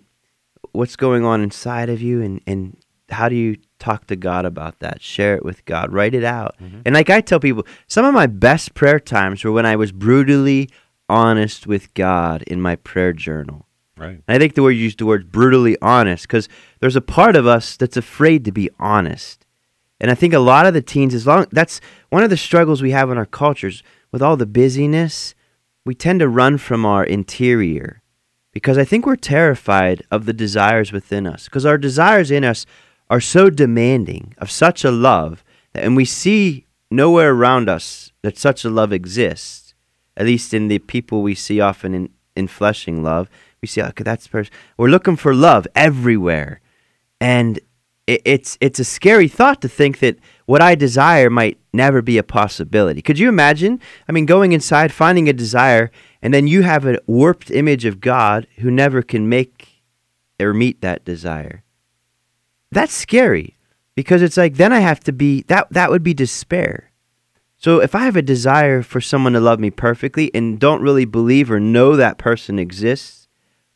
what's 0.71 0.95
going 0.95 1.25
on 1.25 1.41
inside 1.41 1.89
of 1.89 2.01
you 2.01 2.21
and 2.21 2.39
and 2.47 2.77
how 3.09 3.27
do 3.27 3.35
you 3.35 3.57
talk 3.77 4.07
to 4.07 4.15
God 4.15 4.45
about 4.45 4.79
that? 4.79 5.01
Share 5.01 5.35
it 5.35 5.43
with 5.43 5.65
God. 5.65 5.91
Write 5.91 6.13
it 6.13 6.23
out. 6.23 6.55
And 6.85 6.95
like 6.95 7.09
I 7.09 7.19
tell 7.19 7.41
people, 7.41 7.65
some 7.87 8.05
of 8.05 8.13
my 8.13 8.25
best 8.25 8.73
prayer 8.73 9.01
times 9.01 9.43
were 9.43 9.51
when 9.51 9.65
I 9.65 9.75
was 9.75 9.91
brutally 9.91 10.69
honest 11.11 11.67
with 11.67 11.93
God 11.93 12.41
in 12.43 12.61
my 12.61 12.77
prayer 12.77 13.11
journal. 13.11 13.67
Right. 13.97 14.23
And 14.27 14.35
I 14.35 14.39
think 14.39 14.55
the 14.55 14.63
word 14.63 14.71
you 14.71 14.83
used 14.83 14.99
the 14.99 15.05
word 15.05 15.31
brutally 15.31 15.77
honest 15.81 16.23
because 16.23 16.47
there's 16.79 16.95
a 16.95 17.01
part 17.01 17.35
of 17.35 17.45
us 17.45 17.75
that's 17.75 17.97
afraid 17.97 18.45
to 18.45 18.51
be 18.51 18.69
honest. 18.79 19.45
And 19.99 20.09
I 20.09 20.15
think 20.15 20.33
a 20.33 20.39
lot 20.39 20.65
of 20.65 20.73
the 20.73 20.81
teens, 20.81 21.13
as 21.13 21.27
long 21.27 21.45
that's 21.51 21.81
one 22.09 22.23
of 22.23 22.29
the 22.29 22.37
struggles 22.37 22.81
we 22.81 22.91
have 22.91 23.11
in 23.11 23.17
our 23.17 23.25
cultures 23.25 23.83
with 24.11 24.21
all 24.21 24.37
the 24.37 24.45
busyness, 24.45 25.35
we 25.85 25.93
tend 25.93 26.21
to 26.21 26.29
run 26.29 26.57
from 26.57 26.85
our 26.85 27.03
interior 27.03 28.01
because 28.53 28.77
I 28.77 28.85
think 28.85 29.05
we're 29.05 29.17
terrified 29.17 30.03
of 30.09 30.25
the 30.25 30.33
desires 30.33 30.91
within 30.91 31.27
us 31.27 31.45
because 31.45 31.65
our 31.65 31.77
desires 31.77 32.31
in 32.31 32.43
us 32.43 32.65
are 33.09 33.21
so 33.21 33.49
demanding 33.49 34.33
of 34.37 34.49
such 34.49 34.85
a 34.85 34.91
love 34.91 35.43
that, 35.73 35.83
and 35.83 35.95
we 35.95 36.05
see 36.05 36.65
nowhere 36.89 37.33
around 37.33 37.69
us 37.69 38.11
that 38.21 38.37
such 38.37 38.63
a 38.65 38.69
love 38.69 38.93
exists, 38.93 39.70
at 40.17 40.25
least 40.25 40.53
in 40.53 40.67
the 40.67 40.79
people 40.79 41.21
we 41.21 41.35
see 41.35 41.59
often 41.59 41.93
in, 41.93 42.09
in 42.35 42.47
fleshing 42.47 43.03
love. 43.03 43.29
We 43.61 43.67
see, 43.67 43.81
okay, 43.81 44.03
that's 44.03 44.27
person. 44.27 44.53
We're 44.77 44.89
looking 44.89 45.15
for 45.15 45.33
love 45.33 45.67
everywhere. 45.75 46.61
And 47.19 47.59
it, 48.07 48.21
it's 48.25 48.57
it's 48.59 48.79
a 48.79 48.83
scary 48.83 49.27
thought 49.27 49.61
to 49.61 49.69
think 49.69 49.99
that 49.99 50.17
what 50.45 50.61
I 50.61 50.75
desire 50.75 51.29
might 51.29 51.59
never 51.71 52.01
be 52.01 52.17
a 52.17 52.23
possibility. 52.23 53.01
Could 53.01 53.19
you 53.19 53.29
imagine? 53.29 53.79
I 54.07 54.11
mean, 54.11 54.25
going 54.25 54.51
inside, 54.51 54.91
finding 54.91 55.29
a 55.29 55.33
desire, 55.33 55.91
and 56.21 56.33
then 56.33 56.47
you 56.47 56.63
have 56.63 56.85
a 56.85 56.99
warped 57.07 57.51
image 57.51 57.85
of 57.85 58.01
God 58.01 58.47
who 58.57 58.71
never 58.71 59.01
can 59.01 59.29
make 59.29 59.83
or 60.39 60.53
meet 60.53 60.81
that 60.81 61.05
desire. 61.05 61.63
That's 62.71 62.93
scary 62.93 63.57
because 63.95 64.21
it's 64.21 64.37
like 64.37 64.55
then 64.55 64.73
I 64.73 64.79
have 64.79 64.99
to 65.01 65.11
be 65.11 65.43
that 65.43 65.67
that 65.71 65.91
would 65.91 66.03
be 66.03 66.13
despair. 66.13 66.90
So 67.61 67.79
if 67.79 67.93
I 67.93 68.05
have 68.05 68.15
a 68.15 68.23
desire 68.23 68.81
for 68.81 68.99
someone 68.99 69.33
to 69.33 69.39
love 69.39 69.59
me 69.59 69.69
perfectly 69.69 70.33
and 70.33 70.59
don't 70.59 70.81
really 70.81 71.05
believe 71.05 71.51
or 71.51 71.59
know 71.59 71.95
that 71.95 72.17
person 72.17 72.57
exists 72.57 73.27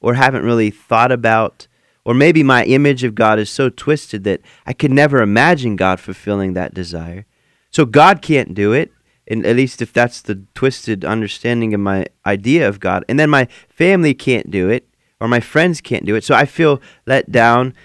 or 0.02 0.16
haven't 0.16 0.42
really 0.44 0.72
thought 0.72 1.12
about 1.12 1.68
or 2.04 2.16
maybe 2.16 2.42
my 2.42 2.66
image 2.66 3.04
of 3.04 3.14
God 3.14 3.38
is 3.38 3.48
so 3.48 3.70
twisted 3.70 4.24
that 4.24 4.42
I 4.66 4.74
could 4.74 4.92
never 4.92 5.22
imagine 5.22 5.76
God 5.76 6.00
fulfilling 6.00 6.54
that 6.54 6.74
desire. 6.74 7.28
So 7.70 7.86
God 7.86 8.24
can't 8.24 8.56
do 8.56 8.74
it, 8.74 8.92
and 9.28 9.46
at 9.46 9.56
least 9.56 9.84
if 9.84 9.94
that's 9.94 10.22
the 10.22 10.44
twisted 10.56 11.06
understanding 11.06 11.76
of 11.76 11.80
my 11.80 12.08
idea 12.26 12.68
of 12.68 12.80
God. 12.80 13.06
And 13.08 13.20
then 13.20 13.30
my 13.30 13.48
family 13.70 14.16
can't 14.16 14.50
do 14.50 14.68
it, 14.68 14.88
or 15.20 15.28
my 15.28 15.40
friends 15.40 15.80
can't 15.80 16.06
do 16.06 16.16
it. 16.16 16.24
So 16.24 16.34
I 16.34 16.46
feel 16.46 16.82
let 17.06 17.32
down. 17.32 17.76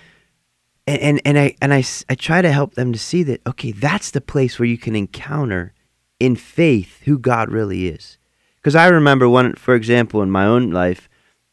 And, 0.86 1.00
and, 1.00 1.20
and, 1.24 1.38
I, 1.38 1.56
and 1.60 1.74
I, 1.74 1.84
I 2.08 2.14
try 2.14 2.40
to 2.40 2.52
help 2.52 2.74
them 2.74 2.92
to 2.92 2.98
see 2.98 3.22
that, 3.24 3.46
okay, 3.46 3.72
that's 3.72 4.10
the 4.10 4.20
place 4.22 4.58
where 4.58 4.66
you 4.66 4.78
can 4.78 4.96
encounter 4.96 5.74
in 6.20 6.36
faith 6.36 7.00
who 7.04 7.18
God 7.18 7.50
really 7.50 7.88
is. 7.88 8.18
Because 8.56 8.76
I 8.76 8.86
remember 8.88 9.28
one, 9.28 9.54
for 9.54 9.74
example, 9.74 10.22
in 10.22 10.30
my 10.30 10.44
own 10.44 10.70
life, 10.70 11.08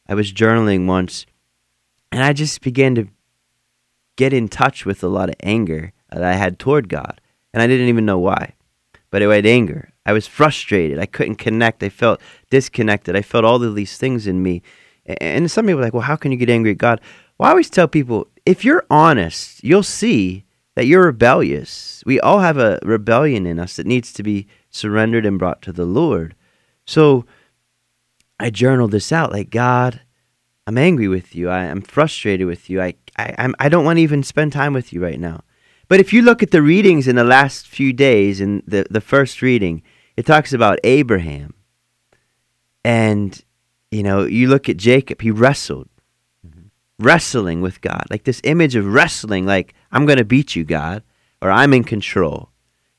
I 0.07 0.13
was 0.13 0.33
journaling 0.33 0.85
once 0.85 1.25
and 2.11 2.21
I 2.23 2.33
just 2.33 2.61
began 2.61 2.95
to 2.95 3.07
get 4.17 4.33
in 4.33 4.49
touch 4.49 4.85
with 4.85 5.03
a 5.03 5.07
lot 5.07 5.29
of 5.29 5.35
anger 5.41 5.93
that 6.11 6.23
I 6.23 6.33
had 6.33 6.59
toward 6.59 6.89
God. 6.89 7.21
And 7.53 7.61
I 7.61 7.67
didn't 7.67 7.87
even 7.87 8.05
know 8.05 8.19
why. 8.19 8.53
But 9.09 9.21
it 9.21 9.29
had 9.29 9.45
anger. 9.45 9.93
I 10.05 10.13
was 10.13 10.27
frustrated. 10.27 10.99
I 10.99 11.05
couldn't 11.05 11.35
connect. 11.35 11.81
I 11.81 11.89
felt 11.89 12.21
disconnected. 12.49 13.15
I 13.15 13.21
felt 13.21 13.45
all 13.45 13.63
of 13.63 13.75
these 13.75 13.97
things 13.97 14.27
in 14.27 14.43
me. 14.43 14.61
And 15.05 15.49
some 15.49 15.65
people 15.65 15.79
are 15.79 15.83
like, 15.83 15.93
well, 15.93 16.01
how 16.01 16.17
can 16.17 16.31
you 16.31 16.37
get 16.37 16.49
angry 16.49 16.71
at 16.71 16.77
God? 16.77 16.99
Well, 17.37 17.47
I 17.47 17.51
always 17.51 17.69
tell 17.69 17.87
people 17.87 18.27
if 18.45 18.65
you're 18.65 18.85
honest, 18.89 19.63
you'll 19.63 19.83
see 19.83 20.45
that 20.75 20.85
you're 20.85 21.05
rebellious. 21.05 22.03
We 22.05 22.19
all 22.19 22.39
have 22.39 22.57
a 22.57 22.79
rebellion 22.83 23.45
in 23.45 23.59
us 23.59 23.77
that 23.77 23.87
needs 23.87 24.13
to 24.13 24.23
be 24.23 24.47
surrendered 24.69 25.25
and 25.25 25.39
brought 25.39 25.61
to 25.63 25.71
the 25.71 25.85
Lord. 25.85 26.35
So 26.85 27.25
I 28.39 28.49
journaled 28.49 28.91
this 28.91 29.11
out 29.11 29.31
like, 29.31 29.49
God, 29.49 30.01
I'm 30.65 30.77
angry 30.77 31.07
with 31.07 31.35
you. 31.35 31.49
I, 31.49 31.59
I'm 31.59 31.81
frustrated 31.81 32.45
with 32.45 32.69
you. 32.69 32.81
I, 32.81 32.95
I, 33.17 33.33
I'm, 33.37 33.55
I 33.59 33.69
don't 33.69 33.85
want 33.85 33.97
to 33.97 34.03
even 34.03 34.23
spend 34.23 34.53
time 34.53 34.73
with 34.73 34.91
you 34.91 35.01
right 35.01 35.19
now. 35.19 35.43
But 35.87 35.99
if 35.99 36.11
you 36.11 36.21
look 36.21 36.43
at 36.43 36.51
the 36.51 36.61
readings 36.61 37.07
in 37.07 37.15
the 37.15 37.23
last 37.23 37.67
few 37.67 37.93
days, 37.93 38.41
in 38.41 38.61
the, 38.67 38.85
the 38.89 39.01
first 39.01 39.41
reading, 39.41 39.81
it 40.17 40.25
talks 40.25 40.51
about 40.51 40.79
Abraham. 40.83 41.53
And, 42.83 43.41
you 43.91 44.03
know, 44.03 44.25
you 44.25 44.47
look 44.47 44.67
at 44.67 44.77
Jacob, 44.77 45.21
he 45.21 45.31
wrestled, 45.31 45.87
mm-hmm. 46.45 46.67
wrestling 46.99 47.61
with 47.61 47.79
God. 47.79 48.05
Like 48.09 48.25
this 48.25 48.41
image 48.43 48.75
of 48.75 48.85
wrestling, 48.85 49.45
like, 49.45 49.73
I'm 49.91 50.05
going 50.05 50.17
to 50.17 50.25
beat 50.25 50.55
you, 50.55 50.65
God, 50.65 51.03
or 51.41 51.49
I'm 51.49 51.73
in 51.73 51.85
control. 51.85 52.49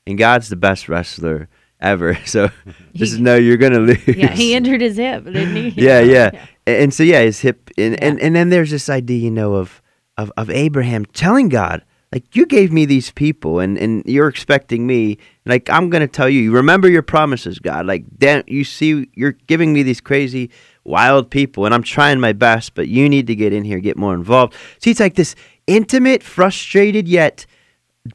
And 0.07 0.17
God's 0.17 0.49
the 0.49 0.55
best 0.55 0.89
wrestler 0.89 1.49
ever. 1.79 2.17
So 2.25 2.49
just 2.93 3.19
know 3.19 3.35
you're 3.35 3.57
going 3.57 3.73
to 3.73 3.79
lose. 3.79 4.07
Yeah, 4.07 4.31
he 4.31 4.53
injured 4.53 4.81
his 4.81 4.97
hip, 4.97 5.25
didn't 5.25 5.55
he? 5.55 5.69
yeah, 5.69 5.99
yeah, 5.99 6.31
yeah. 6.33 6.45
And 6.67 6.93
so, 6.93 7.03
yeah, 7.03 7.21
his 7.21 7.39
hip. 7.39 7.69
And, 7.77 7.93
yeah. 7.93 8.05
and, 8.05 8.21
and 8.21 8.35
then 8.35 8.49
there's 8.49 8.69
this 8.69 8.89
idea, 8.89 9.17
you 9.17 9.31
know, 9.31 9.55
of, 9.55 9.81
of, 10.17 10.31
of 10.37 10.49
Abraham 10.49 11.05
telling 11.05 11.49
God, 11.49 11.83
like 12.11 12.35
you 12.35 12.45
gave 12.45 12.71
me 12.71 12.85
these 12.85 13.11
people 13.11 13.59
and, 13.59 13.77
and 13.77 14.03
you're 14.05 14.27
expecting 14.27 14.87
me 14.87 15.17
like 15.45 15.69
i'm 15.69 15.89
going 15.89 16.01
to 16.01 16.07
tell 16.07 16.29
you 16.29 16.41
You 16.41 16.51
remember 16.51 16.89
your 16.89 17.01
promises 17.01 17.59
god 17.59 17.85
like 17.85 18.05
Dan, 18.17 18.43
you 18.47 18.63
see 18.63 19.09
you're 19.13 19.33
giving 19.47 19.73
me 19.73 19.83
these 19.83 20.01
crazy 20.01 20.49
wild 20.83 21.29
people 21.29 21.65
and 21.65 21.73
i'm 21.73 21.83
trying 21.83 22.19
my 22.19 22.33
best 22.33 22.73
but 22.73 22.87
you 22.87 23.07
need 23.07 23.27
to 23.27 23.35
get 23.35 23.53
in 23.53 23.63
here 23.63 23.79
get 23.79 23.97
more 23.97 24.13
involved 24.13 24.55
see 24.79 24.91
it's 24.91 24.99
like 24.99 25.15
this 25.15 25.35
intimate 25.67 26.23
frustrated 26.23 27.07
yet 27.07 27.45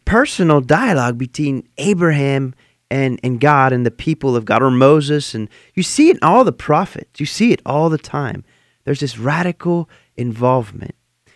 personal 0.04 0.60
dialogue 0.60 1.16
between 1.16 1.66
abraham 1.78 2.54
and, 2.90 3.18
and 3.22 3.40
god 3.40 3.72
and 3.72 3.84
the 3.84 3.90
people 3.90 4.36
of 4.36 4.44
god 4.44 4.62
or 4.62 4.70
moses 4.70 5.34
and 5.34 5.48
you 5.74 5.82
see 5.82 6.10
it 6.10 6.16
in 6.16 6.22
all 6.22 6.44
the 6.44 6.52
prophets 6.52 7.18
you 7.18 7.26
see 7.26 7.52
it 7.52 7.60
all 7.64 7.88
the 7.88 7.98
time 7.98 8.44
there's 8.84 9.00
this 9.00 9.18
radical 9.18 9.88
involvement 10.16 10.94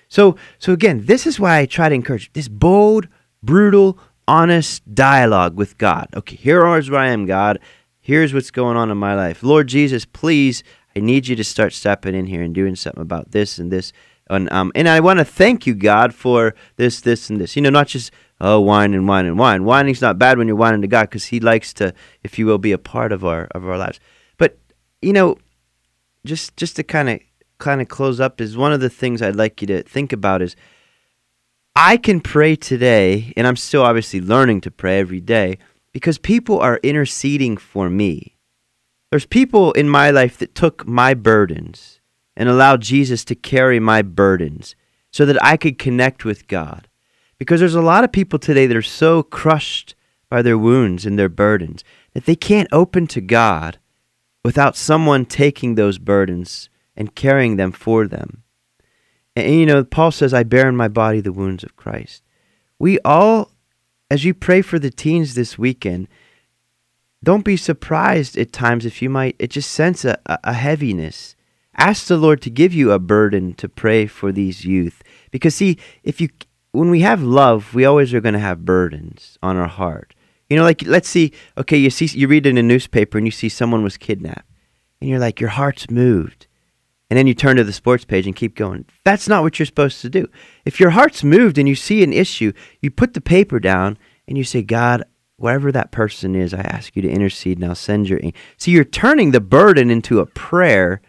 so, 0.09 0.37
so 0.59 0.73
again, 0.73 1.05
this 1.05 1.27
is 1.27 1.39
why 1.39 1.59
I 1.59 1.67
try 1.67 1.89
to 1.89 1.95
encourage 1.95 2.33
this 2.33 2.49
bold, 2.49 3.09
brutal, 3.43 3.99
honest 4.27 4.95
dialogue 4.95 5.57
with 5.57 5.79
God. 5.79 6.09
Okay, 6.15 6.37
here 6.37 6.67
is 6.77 6.91
where 6.91 7.01
I 7.01 7.09
am, 7.09 7.27
God. 7.27 7.59
Here's 8.01 8.33
what's 8.33 8.51
going 8.51 8.77
on 8.77 8.91
in 8.91 8.97
my 8.97 9.15
life. 9.15 9.43
Lord 9.43 9.69
Jesus, 9.69 10.07
please, 10.07 10.65
I 10.97 11.01
need 11.01 11.29
you 11.29 11.37
to 11.37 11.45
start 11.45 11.75
stepping 11.75 12.15
in 12.15 12.27
here 12.27 12.43
and 12.43 12.55
doing 12.55 12.75
something 12.75 13.03
about 13.03 13.33
this 13.33 13.59
and 13.59 13.71
this. 13.71 13.93
And, 14.31 14.51
um, 14.51 14.73
and 14.75 14.89
I 14.89 15.01
want 15.01 15.19
to 15.19 15.25
thank 15.25 15.67
you, 15.67 15.75
God, 15.75 16.15
for 16.15 16.55
this, 16.77 17.01
this, 17.03 17.29
and 17.29 17.39
this. 17.41 17.55
You 17.55 17.63
know, 17.63 17.71
not 17.71 17.89
just, 17.89 18.11
oh, 18.41 18.61
whine 18.61 18.95
and 18.95 19.09
whine 19.09 19.27
and 19.27 19.39
whine. 19.39 19.65
Whining's 19.65 20.03
not 20.03 20.19
bad 20.19 20.39
when 20.39 20.47
you're 20.47 20.57
whining 20.57 20.83
to 20.83 20.89
God 20.89 21.05
because 21.05 21.27
He 21.27 21.41
likes 21.41 21.73
to, 21.75 21.95
if 22.23 22.39
you 22.39 22.47
will, 22.47 22.59
be 22.59 22.73
a 22.73 22.79
part 22.79 23.13
of 23.13 23.25
our 23.25 23.47
of 23.53 23.69
our 23.69 23.79
lives. 23.79 24.01
But, 24.37 24.59
you 25.03 25.13
know, 25.13 25.39
just 26.25 26.57
just 26.57 26.77
to 26.77 26.83
kind 26.83 27.09
of 27.09 27.21
kind 27.59 27.81
of 27.81 27.89
close 27.89 28.21
up 28.21 28.41
is 28.41 28.57
one 28.57 28.73
of 28.73 28.81
the 28.81 28.91
things 28.91 29.21
I'd 29.21 29.37
like 29.37 29.61
you 29.61 29.67
to 29.69 29.83
think 29.83 30.13
about 30.13 30.43
is 30.43 30.57
I 31.75 31.97
can 31.97 32.21
pray 32.21 32.57
today, 32.57 33.33
and 33.37 33.47
I'm 33.47 33.57
still 33.57 33.83
obviously 33.83 34.21
learning 34.21 34.63
to 34.63 34.71
pray 34.71 34.99
every 34.99 35.21
day 35.21 35.59
because 35.93 36.19
people 36.19 36.59
are 36.59 36.81
interceding 36.83 37.57
for 37.57 37.89
me. 37.89 38.37
There's 39.11 39.27
people 39.27 39.73
in 39.73 39.89
my 39.89 40.11
life 40.11 40.39
that 40.39 40.55
took 40.55 40.87
my 40.87 41.15
burdens 41.15 42.01
and 42.37 42.49
allowed 42.49 42.83
Jesus 42.83 43.25
to 43.27 43.35
carry 43.35 43.81
my 43.81 44.03
burdens 44.03 44.75
so 45.13 45.25
that 45.25 45.43
I 45.43 45.57
could 45.57 45.79
connect 45.79 46.25
with 46.25 46.47
God. 46.47 46.88
Because 47.39 47.61
there's 47.61 47.75
a 47.75 47.83
lot 47.83 48.05
of 48.05 48.13
people 48.13 48.39
today 48.39 48.67
that 48.67 48.77
are 48.77 48.83
so 48.83 49.23
crushed 49.23 49.95
by 50.29 50.43
their 50.43 50.59
wounds 50.59 51.07
and 51.07 51.19
their 51.19 51.29
burdens 51.29 51.85
that 52.13 52.27
they 52.27 52.37
can't 52.37 52.69
open 52.73 53.07
to 53.09 53.21
God 53.21 53.79
without 54.45 54.77
someone 54.77 55.25
taking 55.25 55.75
those 55.75 55.99
burdens 55.99 56.69
and 56.97 57.15
carrying 57.15 57.57
them 57.57 57.73
for 57.73 58.07
them. 58.07 58.43
And, 59.37 59.47
and, 59.47 59.61
you 59.61 59.67
know, 59.67 59.85
Paul 59.85 60.11
says, 60.11 60.35
I 60.35 60.43
bear 60.43 60.69
in 60.69 60.77
my 60.77 60.89
body 60.89 61.21
the 61.21 61.33
wounds 61.33 61.63
of 61.63 61.77
Christ. 61.77 62.23
We 62.79 62.99
all, 63.05 63.53
as 64.11 64.25
you 64.25 64.35
pray 64.35 64.63
for 64.63 64.79
the 64.79 64.91
teens 64.91 65.35
this 65.35 65.59
weekend, 65.59 66.09
don't 67.23 67.45
be 67.45 67.57
surprised 67.57 68.37
at 68.39 68.53
times 68.53 68.87
if 68.87 69.03
you 69.03 69.11
might 69.11 69.37
it 69.39 69.51
just 69.51 69.71
sense 69.71 70.05
a, 70.05 70.19
a 70.27 70.53
heaviness. 70.53 71.35
Ask 71.77 72.07
the 72.07 72.17
Lord 72.17 72.43
to 72.43 72.51
give 72.51 72.73
you 72.73 72.91
a 72.93 72.99
burden 72.99 73.55
to 73.55 73.69
pray 73.69 74.07
for 74.07 74.33
these 74.33 74.65
youth. 74.65 75.03
Because 75.31 75.55
see, 75.55 75.79
if 76.03 76.21
you 76.21 76.29
when 76.79 76.91
we 76.91 77.01
have 77.01 77.23
love, 77.23 77.75
we 77.75 77.85
always 77.85 78.15
are 78.15 78.21
going 78.21 78.35
to 78.35 78.39
have 78.39 78.65
burdens 78.65 79.37
on 79.43 79.57
our 79.57 79.67
heart. 79.67 80.15
You 80.49 80.57
know, 80.57 80.63
like 80.63 80.83
let's 80.87 81.09
see, 81.09 81.33
okay, 81.59 81.77
you 81.77 81.91
see 81.91 82.07
you 82.07 82.29
read 82.29 82.47
in 82.47 82.57
a 82.57 82.63
newspaper 82.63 83.19
and 83.19 83.27
you 83.27 83.33
see 83.33 83.49
someone 83.49 83.83
was 83.83 83.97
kidnapped. 83.97 84.49
And 85.01 85.11
you're 85.11 85.19
like 85.19 85.41
your 85.41 85.51
heart's 85.51 85.91
moved 85.91 86.47
and 87.11 87.19
then 87.19 87.27
you 87.27 87.35
turn 87.35 87.57
to 87.57 87.65
the 87.65 87.73
sports 87.73 88.05
page 88.05 88.27
and 88.27 88.37
keep 88.37 88.55
going. 88.55 88.85
That's 89.05 89.29
not 89.29 89.43
what 89.43 89.59
you're 89.59 89.67
supposed 89.67 90.01
to 90.03 90.11
do. 90.11 90.29
If 90.65 90.79
your 90.79 90.91
heart's 90.91 91.25
moved 91.25 91.59
and 91.59 91.69
you 91.69 91.75
see 91.75 92.03
an 92.03 92.13
issue, 92.13 92.53
you 92.81 92.91
put 92.91 93.15
the 93.15 93.21
paper 93.21 93.59
down 93.59 93.99
and 94.27 94.39
you 94.39 94.45
say, 94.45 94.63
God, 94.63 95.05
wherever 95.37 95.73
that 95.73 95.91
person 95.91 96.37
is, 96.37 96.55
I 96.55 96.61
ask 96.61 96.95
you 96.95 97.03
to 97.03 97.11
intercede 97.11 97.59
Now 97.59 97.73
send 97.73 98.09
your. 98.09 98.21
See, 98.57 98.71
you're 98.71 98.85
turning 98.85 99.33
the 99.33 99.41
burden 99.41 99.91
into 99.91 100.21
a 100.21 100.27
prayer 100.27 101.01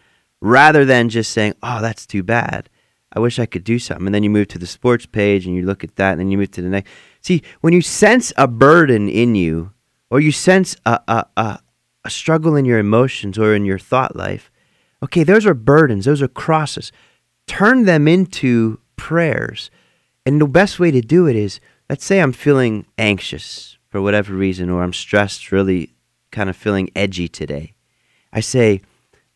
rather 0.41 0.85
than 0.85 1.09
just 1.09 1.31
saying, 1.31 1.53
oh, 1.61 1.81
that's 1.81 2.05
too 2.05 2.23
bad. 2.23 2.69
I 3.13 3.19
wish 3.19 3.39
I 3.39 3.45
could 3.45 3.63
do 3.63 3.79
something. 3.79 4.07
And 4.07 4.15
then 4.15 4.23
you 4.23 4.29
move 4.29 4.49
to 4.49 4.59
the 4.59 4.67
sports 4.67 5.05
page 5.05 5.45
and 5.45 5.55
you 5.55 5.63
look 5.63 5.83
at 5.83 5.95
that 5.95 6.11
and 6.11 6.19
then 6.19 6.31
you 6.31 6.37
move 6.37 6.51
to 6.51 6.61
the 6.61 6.69
next. 6.69 6.91
See, 7.21 7.41
when 7.61 7.73
you 7.73 7.81
sense 7.81 8.31
a 8.37 8.47
burden 8.47 9.09
in 9.09 9.35
you 9.35 9.73
or 10.09 10.19
you 10.19 10.31
sense 10.31 10.75
a, 10.85 10.99
a, 11.07 11.25
a, 11.37 11.59
a 12.05 12.09
struggle 12.09 12.55
in 12.55 12.65
your 12.65 12.79
emotions 12.79 13.37
or 13.37 13.55
in 13.55 13.65
your 13.65 13.79
thought 13.79 14.15
life, 14.15 14.51
Okay, 15.01 15.23
those 15.23 15.45
are 15.45 15.53
burdens, 15.53 16.05
those 16.05 16.21
are 16.21 16.27
crosses. 16.27 16.91
Turn 17.47 17.85
them 17.85 18.07
into 18.07 18.79
prayers. 18.95 19.71
And 20.25 20.41
the 20.41 20.47
best 20.47 20.79
way 20.79 20.91
to 20.91 21.01
do 21.01 21.27
it 21.27 21.35
is 21.35 21.59
let's 21.89 22.05
say 22.05 22.19
I'm 22.19 22.33
feeling 22.33 22.85
anxious 22.97 23.77
for 23.87 24.01
whatever 24.01 24.33
reason, 24.33 24.69
or 24.69 24.83
I'm 24.83 24.93
stressed, 24.93 25.51
really 25.51 25.95
kind 26.31 26.49
of 26.49 26.55
feeling 26.55 26.91
edgy 26.95 27.27
today. 27.27 27.73
I 28.31 28.41
say, 28.41 28.81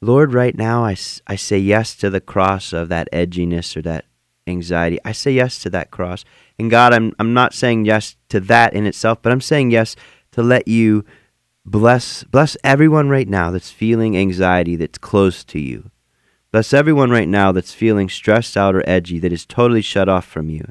Lord, 0.03 0.33
right 0.33 0.55
now 0.55 0.85
I, 0.85 0.95
I 1.27 1.35
say 1.35 1.57
yes 1.57 1.95
to 1.95 2.09
the 2.09 2.21
cross 2.21 2.73
of 2.73 2.89
that 2.89 3.09
edginess 3.11 3.75
or 3.75 3.81
that 3.83 4.05
anxiety. 4.45 4.99
I 5.05 5.11
say 5.13 5.31
yes 5.31 5.59
to 5.63 5.69
that 5.71 5.91
cross. 5.91 6.25
And 6.59 6.69
God, 6.69 6.93
I'm, 6.93 7.13
I'm 7.19 7.33
not 7.33 7.53
saying 7.53 7.85
yes 7.85 8.15
to 8.29 8.39
that 8.41 8.73
in 8.73 8.85
itself, 8.85 9.19
but 9.21 9.31
I'm 9.31 9.41
saying 9.41 9.71
yes 9.71 9.95
to 10.31 10.43
let 10.43 10.67
you 10.67 11.05
Bless, 11.65 12.25
bless 12.25 12.57
everyone 12.61 13.07
right 13.07 13.27
now 13.27 13.49
that's 13.49 13.71
feeling 13.71 14.17
anxiety 14.17 14.75
that's 14.75 14.97
close 14.97 15.45
to 15.45 15.59
you. 15.59 15.91
Bless 16.51 16.73
everyone 16.73 17.09
right 17.09 17.27
now 17.27 17.53
that's 17.53 17.73
feeling 17.73 18.09
stressed 18.09 18.57
out 18.57 18.75
or 18.75 18.83
edgy 18.85 19.17
that 19.19 19.31
is 19.31 19.45
totally 19.45 19.81
shut 19.81 20.09
off 20.09 20.25
from 20.25 20.49
you. 20.49 20.67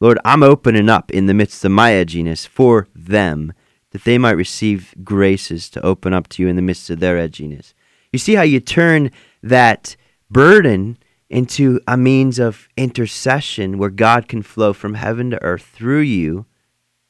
Lord, 0.00 0.18
I'm 0.22 0.42
opening 0.42 0.90
up 0.90 1.10
in 1.10 1.26
the 1.26 1.34
midst 1.34 1.64
of 1.64 1.70
my 1.70 1.92
edginess 1.92 2.46
for 2.46 2.88
them 2.94 3.54
that 3.92 4.04
they 4.04 4.18
might 4.18 4.32
receive 4.32 4.94
graces 5.02 5.70
to 5.70 5.84
open 5.84 6.12
up 6.12 6.28
to 6.28 6.42
you 6.42 6.48
in 6.48 6.56
the 6.56 6.62
midst 6.62 6.90
of 6.90 7.00
their 7.00 7.16
edginess. 7.16 7.72
You 8.14 8.18
see 8.18 8.36
how 8.36 8.42
you 8.42 8.60
turn 8.60 9.10
that 9.42 9.96
burden 10.30 10.98
into 11.28 11.80
a 11.88 11.96
means 11.96 12.38
of 12.38 12.68
intercession 12.76 13.76
where 13.76 13.90
God 13.90 14.28
can 14.28 14.40
flow 14.40 14.72
from 14.72 14.94
heaven 14.94 15.32
to 15.32 15.42
earth 15.42 15.64
through 15.64 16.02
you, 16.02 16.46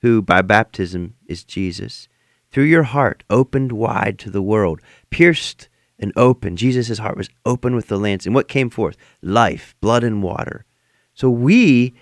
who 0.00 0.22
by 0.22 0.40
baptism 0.40 1.16
is 1.26 1.44
Jesus 1.44 2.08
through 2.50 2.64
your 2.64 2.84
heart, 2.84 3.22
opened 3.28 3.72
wide 3.72 4.18
to 4.20 4.30
the 4.30 4.40
world, 4.40 4.80
pierced 5.10 5.68
and 5.98 6.10
open. 6.16 6.56
Jesus' 6.56 6.96
heart 6.96 7.18
was 7.18 7.28
open 7.44 7.76
with 7.76 7.88
the 7.88 7.98
lance. 7.98 8.24
And 8.24 8.34
what 8.34 8.48
came 8.48 8.70
forth? 8.70 8.96
Life, 9.20 9.74
blood, 9.82 10.04
and 10.04 10.22
water. 10.22 10.64
So 11.12 11.28
we 11.28 11.92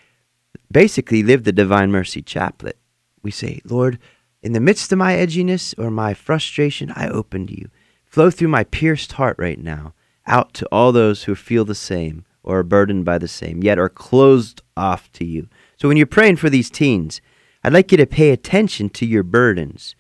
basically 0.70 1.24
live 1.24 1.42
the 1.42 1.50
divine 1.50 1.90
mercy 1.90 2.22
chaplet. 2.22 2.78
We 3.20 3.32
say, 3.32 3.62
Lord, 3.64 3.98
in 4.44 4.52
the 4.52 4.60
midst 4.60 4.92
of 4.92 4.98
my 4.98 5.14
edginess 5.14 5.76
or 5.76 5.90
my 5.90 6.14
frustration, 6.14 6.92
I 6.94 7.08
open 7.08 7.48
to 7.48 7.58
you. 7.58 7.68
Flow 8.12 8.30
through 8.30 8.48
my 8.48 8.64
pierced 8.64 9.12
heart 9.12 9.36
right 9.38 9.58
now, 9.58 9.94
out 10.26 10.52
to 10.52 10.68
all 10.70 10.92
those 10.92 11.22
who 11.22 11.34
feel 11.34 11.64
the 11.64 11.74
same 11.74 12.26
or 12.42 12.58
are 12.58 12.62
burdened 12.62 13.06
by 13.06 13.16
the 13.16 13.26
same, 13.26 13.62
yet 13.62 13.78
are 13.78 13.88
closed 13.88 14.60
off 14.76 15.10
to 15.12 15.24
you. 15.24 15.48
So 15.78 15.88
when 15.88 15.96
you're 15.96 16.04
praying 16.04 16.36
for 16.36 16.50
these 16.50 16.68
teens, 16.68 17.22
I'd 17.64 17.72
like 17.72 17.90
you 17.90 17.96
to 17.96 18.04
pay 18.04 18.28
attention 18.28 18.90
to 18.90 19.06
your 19.06 19.22
burdens 19.22 19.94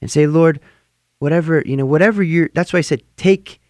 and 0.00 0.10
say, 0.10 0.26
Lord, 0.26 0.60
whatever, 1.18 1.62
you 1.66 1.76
know, 1.76 1.84
whatever 1.84 2.22
you're, 2.22 2.48
that's 2.54 2.72
why 2.72 2.78
I 2.78 2.80
said, 2.80 3.02
take, 3.18 3.60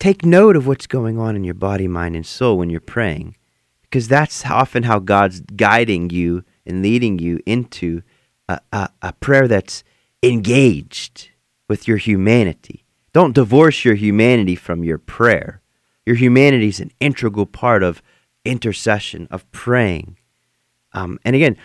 take 0.00 0.24
note 0.24 0.56
of 0.56 0.66
what's 0.66 0.86
going 0.86 1.18
on 1.18 1.36
in 1.36 1.44
your 1.44 1.52
body, 1.52 1.86
mind, 1.86 2.16
and 2.16 2.24
soul 2.24 2.56
when 2.56 2.70
you're 2.70 2.80
praying. 2.80 3.36
Because 3.82 4.08
that's 4.08 4.46
often 4.46 4.84
how 4.84 5.00
God's 5.00 5.40
guiding 5.40 6.08
you 6.08 6.44
and 6.64 6.80
leading 6.80 7.18
you 7.18 7.40
into 7.44 8.00
a, 8.48 8.58
a, 8.72 8.88
a 9.02 9.12
prayer 9.12 9.48
that's 9.48 9.84
engaged 10.22 11.28
with 11.68 11.86
your 11.86 11.98
humanity. 11.98 12.81
Don't 13.12 13.34
divorce 13.34 13.84
your 13.84 13.94
humanity 13.94 14.56
from 14.56 14.84
your 14.84 14.98
prayer. 14.98 15.60
Your 16.06 16.16
humanity 16.16 16.68
is 16.68 16.80
an 16.80 16.90
integral 16.98 17.46
part 17.46 17.82
of 17.82 18.02
intercession, 18.44 19.28
of 19.30 19.50
praying. 19.52 20.16
Um, 20.92 21.18
and 21.24 21.36
again, 21.36 21.56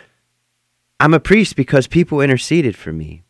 I'm 1.00 1.14
a 1.14 1.20
priest 1.20 1.56
because 1.56 1.88
people 1.88 2.22
interceded 2.22 2.76
for 2.76 2.92
me. 2.92 3.24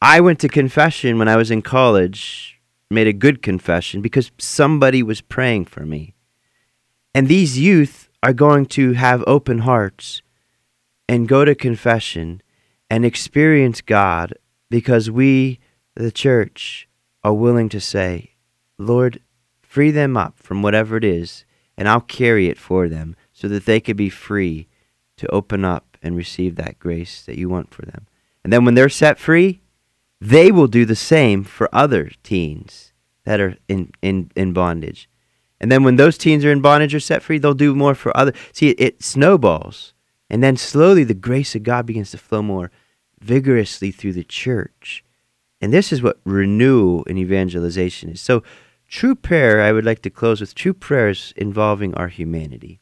I 0.00 0.20
went 0.20 0.40
to 0.40 0.48
confession 0.48 1.18
when 1.18 1.28
I 1.28 1.36
was 1.36 1.50
in 1.50 1.62
college, 1.62 2.60
made 2.90 3.06
a 3.06 3.12
good 3.12 3.42
confession 3.42 4.02
because 4.02 4.30
somebody 4.38 5.02
was 5.02 5.20
praying 5.20 5.66
for 5.66 5.86
me. 5.86 6.14
And 7.14 7.28
these 7.28 7.58
youth 7.58 8.10
are 8.22 8.32
going 8.32 8.66
to 8.66 8.92
have 8.92 9.24
open 9.26 9.60
hearts 9.60 10.20
and 11.08 11.28
go 11.28 11.44
to 11.44 11.54
confession 11.54 12.42
and 12.90 13.04
experience 13.04 13.80
God 13.80 14.34
because 14.68 15.10
we 15.10 15.60
the 15.94 16.12
church 16.12 16.85
are 17.26 17.34
willing 17.34 17.68
to 17.68 17.80
say, 17.80 18.30
Lord, 18.78 19.20
free 19.60 19.90
them 19.90 20.16
up 20.16 20.38
from 20.38 20.62
whatever 20.62 20.96
it 20.96 21.02
is, 21.02 21.44
and 21.76 21.88
I'll 21.88 22.00
carry 22.00 22.46
it 22.46 22.56
for 22.56 22.88
them 22.88 23.16
so 23.32 23.48
that 23.48 23.66
they 23.66 23.80
could 23.80 23.96
be 23.96 24.10
free 24.10 24.68
to 25.16 25.26
open 25.34 25.64
up 25.64 25.98
and 26.00 26.14
receive 26.14 26.54
that 26.54 26.78
grace 26.78 27.24
that 27.24 27.36
you 27.36 27.48
want 27.48 27.74
for 27.74 27.84
them. 27.84 28.06
And 28.44 28.52
then 28.52 28.64
when 28.64 28.76
they're 28.76 28.88
set 28.88 29.18
free, 29.18 29.60
they 30.20 30.52
will 30.52 30.68
do 30.68 30.84
the 30.84 30.94
same 30.94 31.42
for 31.42 31.68
other 31.74 32.12
teens 32.22 32.92
that 33.24 33.40
are 33.40 33.56
in, 33.66 33.90
in, 34.00 34.30
in 34.36 34.52
bondage. 34.52 35.10
And 35.60 35.72
then 35.72 35.82
when 35.82 35.96
those 35.96 36.16
teens 36.16 36.44
are 36.44 36.52
in 36.52 36.60
bondage 36.60 36.94
or 36.94 37.00
set 37.00 37.24
free, 37.24 37.38
they'll 37.38 37.54
do 37.54 37.74
more 37.74 37.96
for 37.96 38.16
other. 38.16 38.34
See, 38.52 38.68
it, 38.68 38.80
it 38.80 39.02
snowballs. 39.02 39.94
And 40.30 40.44
then 40.44 40.56
slowly 40.56 41.02
the 41.02 41.12
grace 41.12 41.56
of 41.56 41.64
God 41.64 41.86
begins 41.86 42.12
to 42.12 42.18
flow 42.18 42.42
more 42.42 42.70
vigorously 43.20 43.90
through 43.90 44.12
the 44.12 44.22
church. 44.22 45.02
And 45.60 45.72
this 45.72 45.92
is 45.92 46.02
what 46.02 46.20
renewal 46.24 47.04
and 47.08 47.18
evangelization 47.18 48.10
is. 48.10 48.20
So, 48.20 48.42
true 48.88 49.14
prayer, 49.14 49.62
I 49.62 49.72
would 49.72 49.84
like 49.84 50.02
to 50.02 50.10
close 50.10 50.40
with 50.40 50.54
true 50.54 50.74
prayers 50.74 51.32
involving 51.36 51.94
our 51.94 52.08
humanity. 52.08 52.80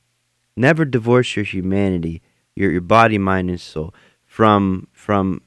Never 0.56 0.84
divorce 0.84 1.37
your 1.37 1.44
humanity, 1.44 2.22
your, 2.54 2.70
your 2.70 2.80
body, 2.80 3.18
mind, 3.18 3.48
and 3.50 3.60
soul 3.60 3.94
from, 4.24 4.88
from 4.92 5.42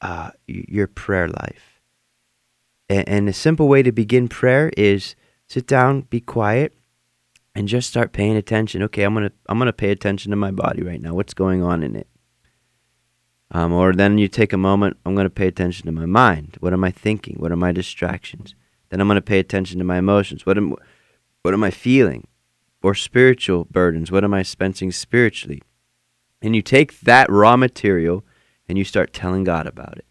uh, 0.00 0.30
your 0.46 0.86
prayer 0.86 1.28
life. 1.28 1.80
And, 2.88 3.08
and 3.08 3.28
a 3.28 3.32
simple 3.32 3.68
way 3.68 3.82
to 3.82 3.92
begin 3.92 4.28
prayer 4.28 4.70
is 4.76 5.16
sit 5.46 5.66
down, 5.66 6.02
be 6.02 6.20
quiet, 6.20 6.74
and 7.54 7.68
just 7.68 7.88
start 7.88 8.12
paying 8.12 8.36
attention. 8.36 8.82
Okay, 8.84 9.02
I'm 9.02 9.14
gonna 9.14 9.32
I'm 9.48 9.58
gonna 9.58 9.72
pay 9.72 9.90
attention 9.90 10.30
to 10.30 10.36
my 10.36 10.50
body 10.50 10.82
right 10.82 11.00
now. 11.00 11.14
What's 11.14 11.34
going 11.34 11.62
on 11.62 11.82
in 11.82 11.96
it? 11.96 12.06
Um, 13.50 13.72
or 13.72 13.92
then 13.92 14.18
you 14.18 14.28
take 14.28 14.52
a 14.52 14.58
moment. 14.58 14.98
I'm 15.04 15.14
gonna 15.14 15.30
pay 15.30 15.46
attention 15.46 15.86
to 15.86 15.92
my 15.92 16.06
mind. 16.06 16.56
What 16.60 16.72
am 16.72 16.84
I 16.84 16.90
thinking? 16.90 17.36
What 17.38 17.52
are 17.52 17.56
my 17.56 17.72
distractions? 17.72 18.54
Then 18.90 19.00
I'm 19.00 19.08
gonna 19.08 19.20
pay 19.20 19.38
attention 19.38 19.78
to 19.78 19.84
my 19.84 19.98
emotions. 19.98 20.44
What 20.44 20.58
am 20.58 20.74
what 21.42 21.54
am 21.54 21.64
I 21.64 21.70
feeling? 21.70 22.26
Or 22.82 22.94
spiritual 22.94 23.64
burdens. 23.64 24.12
What 24.12 24.24
am 24.24 24.34
I 24.34 24.42
spending 24.42 24.92
spiritually? 24.92 25.62
And 26.42 26.54
you 26.54 26.62
take 26.62 27.00
that 27.00 27.30
raw 27.30 27.56
material 27.56 28.24
and 28.68 28.78
you 28.78 28.84
start 28.84 29.12
telling 29.12 29.44
God 29.44 29.66
about 29.66 29.98
it. 29.98 30.04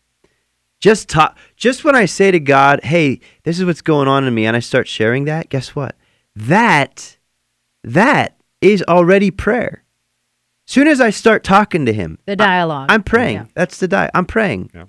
Just 0.79 1.09
talk, 1.09 1.37
just 1.55 1.83
when 1.83 1.95
I 1.95 2.05
say 2.05 2.29
to 2.31 2.39
God, 2.39 2.83
"Hey, 2.83 3.19
this 3.43 3.59
is 3.59 3.65
what's 3.65 3.81
going 3.81 4.07
on 4.07 4.25
in 4.25 4.33
me," 4.33 4.45
and 4.45 4.55
I 4.55 4.59
start 4.59 4.87
sharing 4.87 5.25
that, 5.25 5.49
guess 5.49 5.75
what? 5.75 5.95
That 6.35 7.17
that 7.83 8.37
is 8.61 8.83
already 8.87 9.31
prayer. 9.31 9.83
Soon 10.67 10.87
as 10.89 10.99
I 10.99 11.11
start 11.11 11.45
talking 11.45 11.85
to 11.85 11.93
him, 11.93 12.19
the 12.25 12.35
dialogue. 12.35 12.91
I, 12.91 12.95
am 12.95 13.03
praying. 13.03 13.35
Yeah. 13.37 13.45
That's 13.55 13.79
the 13.79 13.87
di- 13.87 14.11
I'm 14.13 14.25
praying. 14.25 14.69
Yeah. 14.75 14.85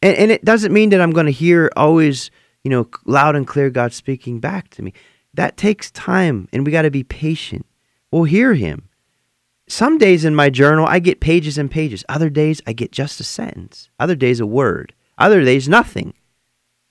And, 0.00 0.16
and 0.16 0.30
it 0.30 0.44
doesn't 0.44 0.72
mean 0.72 0.90
that 0.90 1.00
I'm 1.00 1.10
going 1.10 1.26
to 1.26 1.32
hear 1.32 1.70
always, 1.76 2.30
you 2.62 2.70
know, 2.70 2.88
loud 3.04 3.34
and 3.34 3.44
clear 3.46 3.68
God 3.68 3.92
speaking 3.92 4.38
back 4.38 4.70
to 4.70 4.82
me. 4.82 4.92
That 5.34 5.56
takes 5.56 5.90
time, 5.90 6.48
and 6.52 6.64
we 6.64 6.70
got 6.70 6.82
to 6.82 6.90
be 6.90 7.02
patient. 7.02 7.66
We'll 8.12 8.24
hear 8.24 8.54
Him. 8.54 8.88
Some 9.66 9.98
days 9.98 10.24
in 10.24 10.36
my 10.36 10.50
journal, 10.50 10.86
I 10.86 11.00
get 11.00 11.20
pages 11.20 11.58
and 11.58 11.70
pages. 11.70 12.04
Other 12.08 12.30
days, 12.30 12.60
I 12.64 12.72
get 12.72 12.92
just 12.92 13.18
a 13.18 13.24
sentence. 13.24 13.90
Other 13.98 14.14
days, 14.14 14.38
a 14.38 14.46
word. 14.46 14.94
Other 15.18 15.44
days, 15.44 15.68
nothing. 15.68 16.14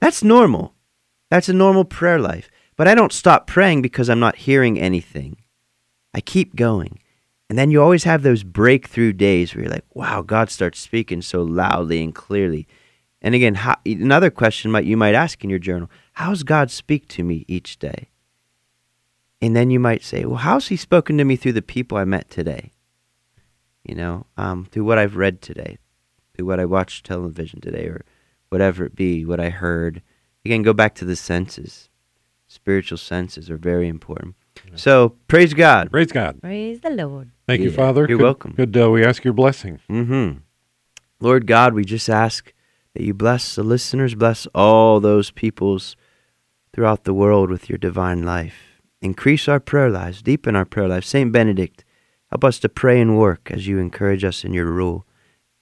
That's 0.02 0.22
normal. 0.22 0.74
That's 1.30 1.48
a 1.48 1.54
normal 1.54 1.86
prayer 1.86 2.20
life. 2.20 2.50
But 2.76 2.90
I 2.90 2.96
don't 2.96 3.14
stop 3.14 3.48
praying 3.48 3.84
because 3.84 4.10
I'm 4.10 4.20
not 4.20 4.36
hearing 4.36 4.78
anything. 4.78 5.38
I 6.14 6.20
keep 6.20 6.58
going. 6.58 7.00
And 7.52 7.58
then 7.58 7.70
you 7.70 7.84
always 7.84 8.06
have 8.06 8.24
those 8.24 8.44
breakthrough 8.44 9.12
days 9.12 9.54
where 9.54 9.66
you're 9.66 9.74
like, 9.74 9.84
wow, 9.94 10.22
God 10.22 10.50
starts 10.50 10.80
speaking 10.80 11.22
so 11.22 11.42
loudly 11.42 12.02
and 12.02 12.16
clearly. 12.16 12.66
And 13.22 13.36
again, 13.36 13.56
how, 13.56 13.76
another 13.86 14.30
question 14.30 14.72
might 14.72 14.86
you 14.86 14.96
might 14.96 15.16
ask 15.16 15.44
in 15.44 15.50
your 15.50 15.60
journal, 15.60 15.92
how's 16.14 16.44
God 16.44 16.72
speak 16.72 17.10
to 17.10 17.24
me 17.24 17.44
each 17.50 17.78
day? 17.78 18.08
And 19.42 19.54
then 19.54 19.70
you 19.70 19.82
might 19.82 20.02
say, 20.02 20.24
well, 20.24 20.38
how's 20.38 20.70
he 20.70 20.78
spoken 20.78 21.18
to 21.18 21.26
me 21.26 21.36
through 21.36 21.52
the 21.52 21.62
people 21.62 21.98
I 21.98 22.06
met 22.06 22.30
today? 22.30 22.72
You 23.84 23.96
know, 23.96 24.28
um, 24.38 24.64
through 24.64 24.86
what 24.86 24.98
I've 24.98 25.18
read 25.18 25.42
today, 25.42 25.78
through 26.34 26.46
what 26.46 26.62
I 26.62 26.64
watched 26.64 27.06
television 27.06 27.60
today, 27.60 27.88
or 27.88 28.06
whatever 28.48 28.86
it 28.86 28.96
be, 28.96 29.26
what 29.26 29.42
I 29.42 29.50
heard. 29.50 30.02
Again, 30.46 30.62
go 30.62 30.72
back 30.72 30.96
to 30.96 31.06
the 31.06 31.18
senses. 31.18 31.90
Spiritual 32.48 32.98
senses 32.98 33.50
are 33.50 33.58
very 33.58 33.90
important. 33.90 34.36
So 34.76 35.16
praise 35.28 35.54
God. 35.54 35.92
Praise 35.92 36.12
God. 36.12 36.42
Praise 36.42 36.80
the 36.82 36.90
Lord. 36.90 37.32
Thank 37.48 37.62
yeah. 37.62 37.66
you, 37.66 37.72
Father. 37.72 38.02
You're 38.08 38.18
could, 38.18 38.24
welcome. 38.24 38.54
Could 38.54 38.78
uh, 38.78 38.90
we 38.90 39.04
ask 39.04 39.24
your 39.24 39.34
blessing? 39.34 39.80
Mm-hmm. 39.90 40.40
Lord 41.20 41.48
God, 41.48 41.74
we 41.74 41.86
just 41.86 42.10
ask 42.10 42.54
that 42.94 43.04
you 43.04 43.14
bless 43.14 43.56
the 43.56 43.64
listeners, 43.64 44.16
bless 44.16 44.48
all 44.56 45.00
those 45.00 45.32
peoples 45.32 45.96
throughout 46.74 47.04
the 47.04 47.14
world 47.14 47.50
with 47.50 47.70
your 47.70 47.78
divine 47.78 48.24
life. 48.24 48.82
Increase 49.02 49.48
our 49.48 49.60
prayer 49.60 49.90
lives, 49.90 50.22
deepen 50.22 50.56
our 50.56 50.66
prayer 50.66 50.88
lives. 50.88 51.08
Saint 51.08 51.32
Benedict, 51.32 51.84
help 52.30 52.44
us 52.44 52.60
to 52.60 52.70
pray 52.70 53.00
and 53.00 53.18
work 53.18 53.50
as 53.52 53.68
you 53.68 53.80
encourage 53.80 54.24
us 54.24 54.44
in 54.44 54.54
your 54.54 54.68
rule. 54.68 55.06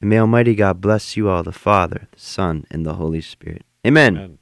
And 0.02 0.10
may 0.10 0.20
Almighty 0.20 0.56
God 0.56 0.82
bless 0.82 1.18
you 1.18 1.30
all, 1.30 1.44
the 1.44 1.52
Father, 1.52 2.08
the 2.12 2.20
Son, 2.20 2.66
and 2.72 2.86
the 2.86 2.96
Holy 2.96 3.22
Spirit. 3.22 3.64
Amen. 3.86 4.18
Amen. 4.18 4.39